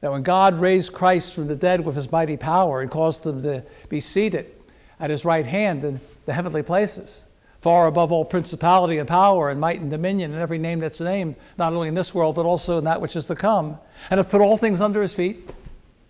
[0.00, 3.40] that when God raised Christ from the dead with his mighty power and caused him
[3.42, 4.50] to be seated
[4.98, 7.24] at his right hand in the heavenly places,
[7.62, 11.36] far above all principality and power and might and dominion and every name that's named,
[11.56, 13.78] not only in this world, but also in that which is to come,
[14.10, 15.48] and have put all things under his feet.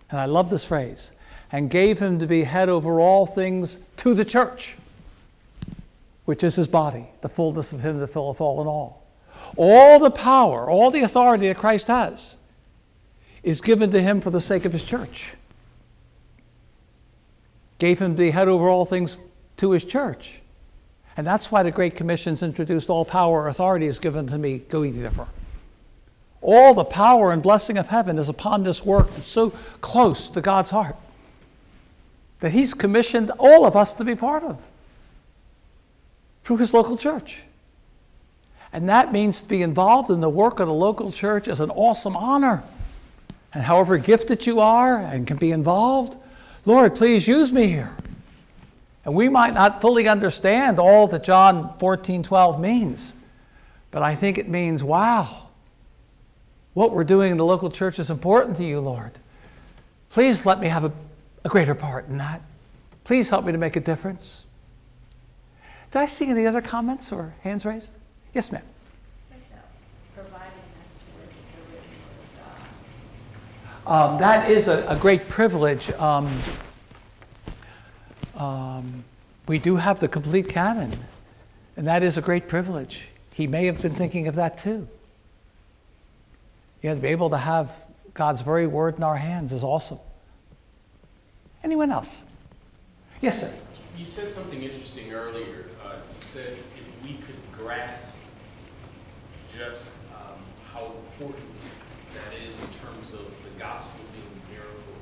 [0.09, 1.11] And I love this phrase
[1.51, 4.75] and gave him to be head over all things to the church,
[6.25, 9.05] which is his body, the fullness of him that filleth all in all.
[9.55, 12.35] All the power, all the authority that Christ has
[13.43, 15.33] is given to him for the sake of his church.
[17.77, 19.19] Gave him to be head over all things
[19.57, 20.39] to his church
[21.15, 24.81] and that's why the Great Commission's introduced all power, authority is given to me, go
[24.81, 25.27] ye therefore.
[26.41, 29.51] All the power and blessing of heaven is upon this work that's so
[29.81, 30.95] close to God's heart
[32.41, 34.59] that He's commissioned all of us to be part of
[36.43, 37.37] through His local church.
[38.73, 41.69] And that means to be involved in the work of the local church is an
[41.69, 42.63] awesome honor.
[43.53, 46.17] And however gifted you are and can be involved,
[46.65, 47.95] Lord, please use me here.
[49.05, 53.13] And we might not fully understand all that John 14 12 means,
[53.91, 55.49] But I think it means, wow,
[56.73, 59.11] what we're doing in the local church is important to you, Lord.
[60.09, 60.91] Please let me have a,
[61.43, 62.41] a greater part in that.
[63.03, 64.45] Please help me to make a difference.
[65.91, 67.91] Did I see any other comments or hands raised?
[68.33, 68.63] Yes, ma'am.
[73.85, 75.91] Um, that is a, a great privilege.
[75.91, 76.31] Um,
[78.35, 79.03] um,
[79.47, 80.93] we do have the complete canon,
[81.77, 83.09] and that is a great privilege.
[83.31, 84.87] He may have been thinking of that too.
[86.81, 87.71] You Yeah, to be able to have
[88.13, 89.99] God's very word in our hands is awesome.
[91.63, 92.23] Anyone else?
[93.21, 93.53] Yes, sir.
[93.97, 95.65] You said something interesting earlier.
[95.85, 98.21] Uh, you said if we could grasp
[99.57, 100.39] just um,
[100.73, 101.63] how important
[102.13, 104.93] that is in terms of the gospel being a miracle.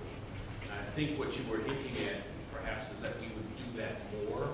[0.63, 2.30] And I think what you were hinting at
[2.71, 3.95] perhaps is that we would do that
[4.29, 4.47] more.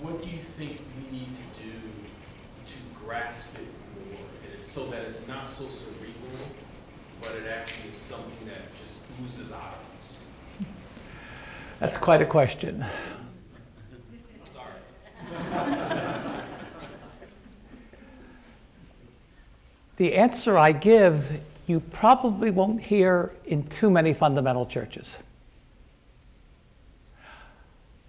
[0.00, 1.70] What do you think we need to do
[2.66, 3.66] to grasp it
[4.10, 4.18] more?
[4.58, 6.48] So that it's not so cerebral,
[7.20, 10.30] but it actually is something that just oozes out of us.
[11.80, 12.84] That's quite a question.
[14.44, 14.72] Sorry.
[19.96, 21.24] The answer I give,
[21.66, 25.16] you probably won't hear in too many fundamental churches.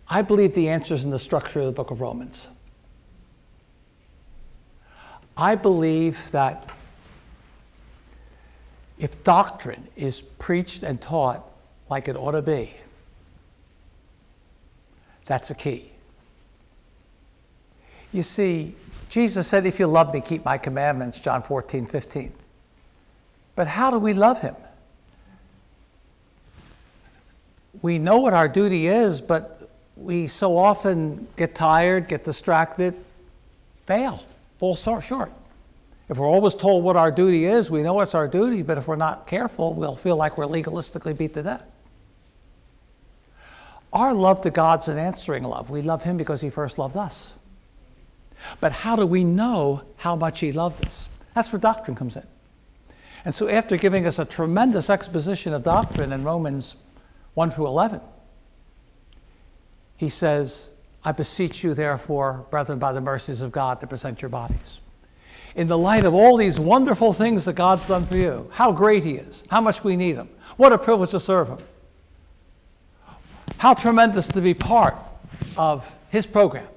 [0.07, 2.47] I believe the answer is in the structure of the book of Romans.
[5.37, 6.69] I believe that
[8.97, 11.43] if doctrine is preached and taught
[11.89, 12.73] like it ought to be,
[15.25, 15.91] that's a key.
[18.11, 18.75] You see,
[19.09, 22.31] Jesus said, If you love me, keep my commandments, John 14, 15.
[23.55, 24.55] But how do we love him?
[27.81, 29.54] We know what our duty is, but
[29.95, 32.95] we so often get tired, get distracted,
[33.85, 34.23] fail,
[34.57, 35.31] fall short.
[36.07, 38.87] If we're always told what our duty is, we know it's our duty, but if
[38.87, 41.71] we're not careful, we'll feel like we're legalistically beat to death.
[43.91, 45.69] Our love to God's an answering love.
[45.69, 47.33] We love Him because He first loved us.
[48.59, 51.07] But how do we know how much He loved us?
[51.33, 52.27] That's where doctrine comes in.
[53.23, 56.75] And so, after giving us a tremendous exposition of doctrine in Romans
[57.33, 58.01] 1 through 11,
[59.97, 60.69] he says,
[61.03, 64.79] I beseech you, therefore, brethren, by the mercies of God, to present your bodies.
[65.55, 69.03] In the light of all these wonderful things that God's done for you, how great
[69.03, 71.59] He is, how much we need Him, what a privilege to serve Him,
[73.57, 74.97] how tremendous to be part
[75.55, 76.67] of His program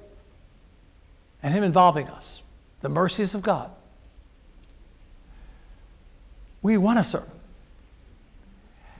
[1.43, 2.41] and Him involving us,
[2.81, 3.69] the mercies of God.
[6.61, 7.23] We want to serve.
[7.23, 7.31] Him.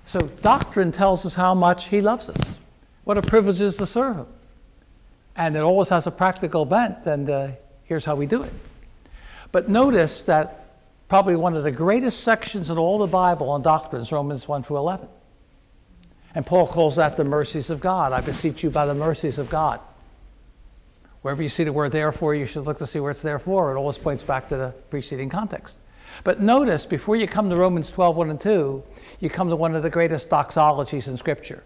[0.05, 2.55] So, doctrine tells us how much He loves us.
[3.03, 4.27] What a privilege to serve Him.
[5.35, 7.47] And it always has a practical bent, and uh,
[7.83, 8.53] here's how we do it.
[9.51, 10.59] But notice that
[11.07, 14.77] probably one of the greatest sections in all the Bible on doctrines, Romans 1 through
[14.77, 15.07] 11.
[16.35, 18.13] And Paul calls that the mercies of God.
[18.13, 19.79] I beseech you by the mercies of God.
[21.21, 23.73] Wherever you see the word therefore, you should look to see where it's there for.
[23.73, 25.79] It always points back to the preceding context.
[26.23, 28.83] But notice, before you come to Romans 12, 1 and 2,
[29.19, 31.63] you come to one of the greatest doxologies in Scripture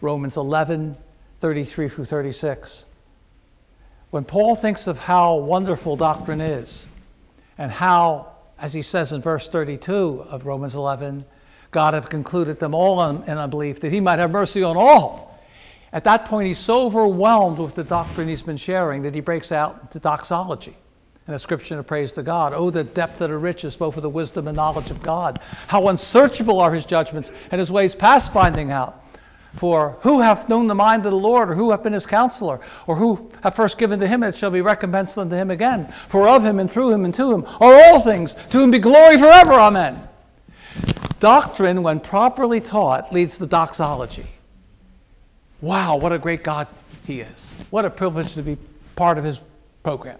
[0.00, 0.96] Romans 11,
[1.40, 2.84] 33 through 36.
[4.10, 6.86] When Paul thinks of how wonderful doctrine is,
[7.58, 8.28] and how,
[8.58, 11.24] as he says in verse 32 of Romans 11,
[11.70, 15.40] God have concluded them all in, unbelief, that he might have mercy on all.
[15.92, 19.52] At that point, he's so overwhelmed with the doctrine he's been sharing that he breaks
[19.52, 20.76] out into doxology,
[21.26, 22.52] an ascription of praise to God.
[22.54, 25.40] Oh, the depth of the riches, both of the wisdom and knowledge of God.
[25.66, 29.02] How unsearchable are his judgments and his ways past finding out.
[29.56, 32.60] For who hath known the mind of the Lord, or who hath been his counselor,
[32.86, 35.92] or who hath first given to him, it shall be recompensed unto him again?
[36.08, 38.78] For of him, and through him, and to him are all things, to whom be
[38.78, 39.52] glory forever.
[39.52, 40.06] Amen.
[41.20, 44.26] Doctrine, when properly taught, leads to doxology.
[45.62, 46.68] Wow, what a great God
[47.06, 47.50] he is.
[47.70, 48.58] What a privilege to be
[48.94, 49.40] part of his
[49.82, 50.18] program.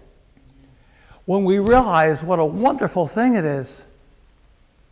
[1.25, 3.85] When we realize what a wonderful thing it is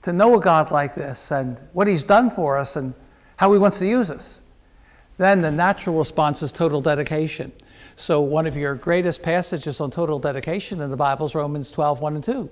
[0.04, 2.94] to know a God like this and what he's done for us and
[3.38, 4.42] how he wants to use us,
[5.18, 7.52] then the natural response is total dedication.
[7.96, 12.02] So, one of your greatest passages on total dedication in the Bible is Romans 12,
[12.02, 12.50] 1 and 2.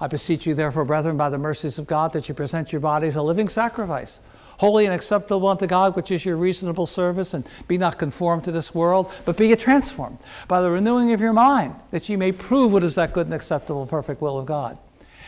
[0.00, 3.16] I beseech you, therefore, brethren, by the mercies of God, that you present your bodies
[3.16, 4.20] a living sacrifice,
[4.58, 8.52] holy and acceptable unto God, which is your reasonable service, and be not conformed to
[8.52, 10.18] this world, but be ye transformed
[10.48, 13.34] by the renewing of your mind, that ye may prove what is that good and
[13.34, 14.76] acceptable, perfect will of God.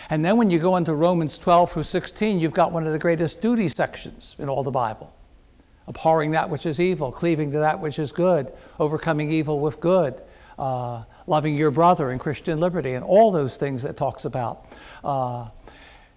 [0.09, 2.99] And then when you go into Romans 12 through 16, you've got one of the
[2.99, 5.13] greatest duty sections in all the Bible
[5.89, 10.21] abhorring that which is evil, cleaving to that which is good, overcoming evil with good,
[10.59, 14.67] uh, loving your brother and Christian liberty, and all those things that talks about.
[15.05, 15.49] Uh,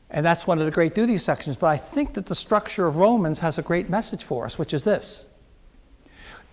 [0.10, 1.56] and that's one of the great duty sections.
[1.56, 4.74] But I think that the structure of Romans has a great message for us, which
[4.74, 5.26] is this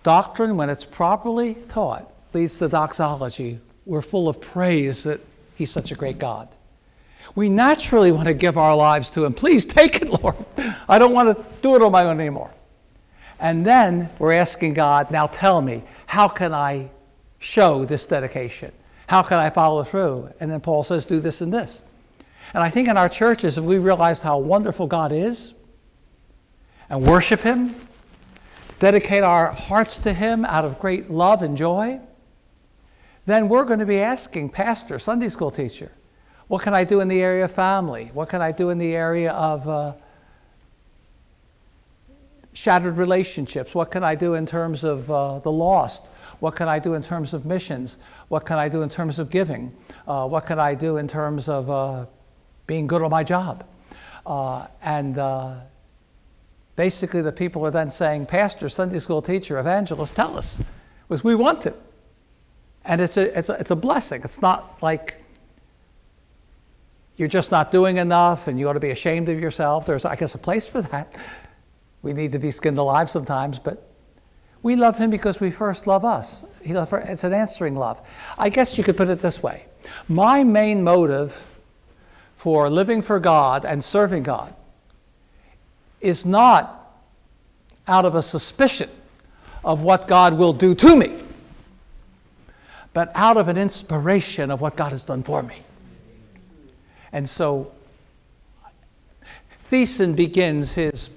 [0.03, 3.59] Doctrine, when it's properly taught, leads to doxology.
[3.85, 5.21] We're full of praise that
[5.55, 6.49] He's such a great God.
[7.35, 9.33] We naturally want to give our lives to Him.
[9.33, 10.35] Please take it, Lord.
[10.89, 12.51] I don't want to do it on my own anymore.
[13.39, 16.89] And then we're asking God, now tell me, how can I
[17.39, 18.71] show this dedication?
[19.07, 20.33] How can I follow through?
[20.39, 21.83] And then Paul says, do this and this.
[22.53, 25.53] And I think in our churches, if we realized how wonderful God is
[26.89, 27.75] and worship Him,
[28.79, 31.99] dedicate our hearts to Him out of great love and joy,
[33.25, 35.91] then we're going to be asking, Pastor, Sunday school teacher,
[36.47, 38.09] what can I do in the area of family?
[38.13, 39.93] What can I do in the area of uh,
[42.53, 43.75] shattered relationships?
[43.75, 46.07] What can I do in terms of uh, the lost?
[46.39, 47.97] What can I do in terms of missions?
[48.29, 49.75] What can I do in terms of giving?
[50.07, 52.05] Uh, what can I do in terms of uh,
[52.65, 53.65] being good on my job?
[54.25, 55.55] Uh, and uh,
[56.77, 60.61] basically, the people are then saying, Pastor, Sunday school teacher, evangelist, tell us,
[61.07, 61.75] because we want it.
[62.85, 64.21] And it's a, it's, a, it's a blessing.
[64.23, 65.21] It's not like
[67.17, 69.85] you're just not doing enough and you ought to be ashamed of yourself.
[69.85, 71.13] There's, I guess, a place for that.
[72.03, 73.91] We need to be skinned alive sometimes, but
[74.61, 76.45] we love him because we first love us.
[76.61, 77.99] It's an answering love.
[78.37, 79.65] I guess you could put it this way
[80.07, 81.43] My main motive
[82.35, 84.53] for living for God and serving God
[85.99, 86.73] is not
[87.87, 88.89] out of a suspicion
[89.63, 91.17] of what God will do to me,
[92.93, 95.63] but out of an inspiration of what God has done for me.
[97.17, 97.71] And so
[99.71, 101.09] Thiessen begins his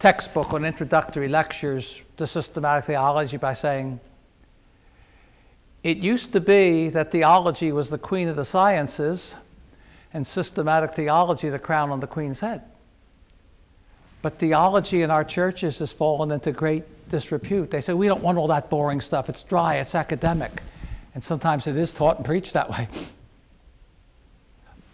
[0.00, 4.00] textbook on introductory lectures to systematic theology by saying,
[5.84, 9.32] It used to be that theology was the queen of the sciences
[10.12, 12.62] and systematic theology the crown on the queen's head.
[14.22, 17.70] But theology in our churches has fallen into great disrepute.
[17.70, 19.28] They say, We don't want all that boring stuff.
[19.28, 20.64] It's dry, it's academic.
[21.14, 22.88] And sometimes it is taught and preached that way.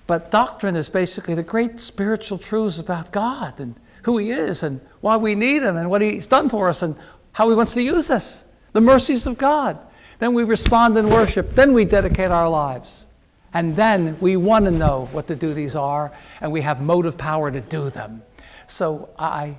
[0.07, 4.81] But doctrine is basically the great spiritual truths about God and who He is and
[5.01, 6.95] why we need Him and what He's done for us and
[7.33, 9.79] how He wants to use us, the mercies of God.
[10.19, 11.55] Then we respond in worship.
[11.55, 13.07] Then we dedicate our lives.
[13.53, 17.51] And then we want to know what the duties are and we have motive power
[17.51, 18.23] to do them.
[18.67, 19.57] So I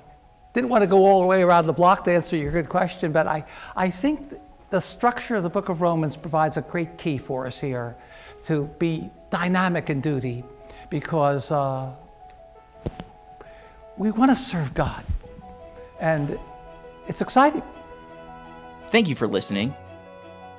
[0.52, 3.12] didn't want to go all the way around the block to answer your good question,
[3.12, 3.44] but I,
[3.74, 4.34] I think
[4.70, 7.96] the structure of the book of Romans provides a great key for us here
[8.46, 10.44] to be dynamic in duty
[10.90, 11.92] because uh,
[13.96, 15.04] we want to serve God.
[16.00, 16.38] And
[17.08, 17.62] it's exciting.
[18.90, 19.74] Thank you for listening.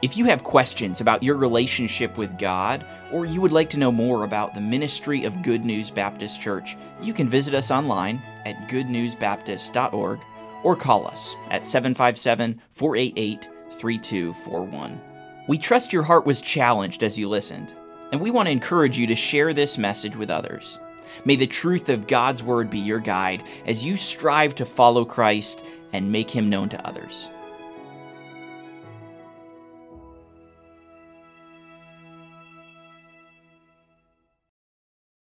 [0.01, 3.91] If you have questions about your relationship with God, or you would like to know
[3.91, 8.69] more about the ministry of Good News Baptist Church, you can visit us online at
[8.69, 10.19] goodnewsbaptist.org
[10.63, 15.01] or call us at 757 488 3241.
[15.47, 17.73] We trust your heart was challenged as you listened,
[18.11, 20.79] and we want to encourage you to share this message with others.
[21.25, 25.63] May the truth of God's Word be your guide as you strive to follow Christ
[25.93, 27.29] and make Him known to others.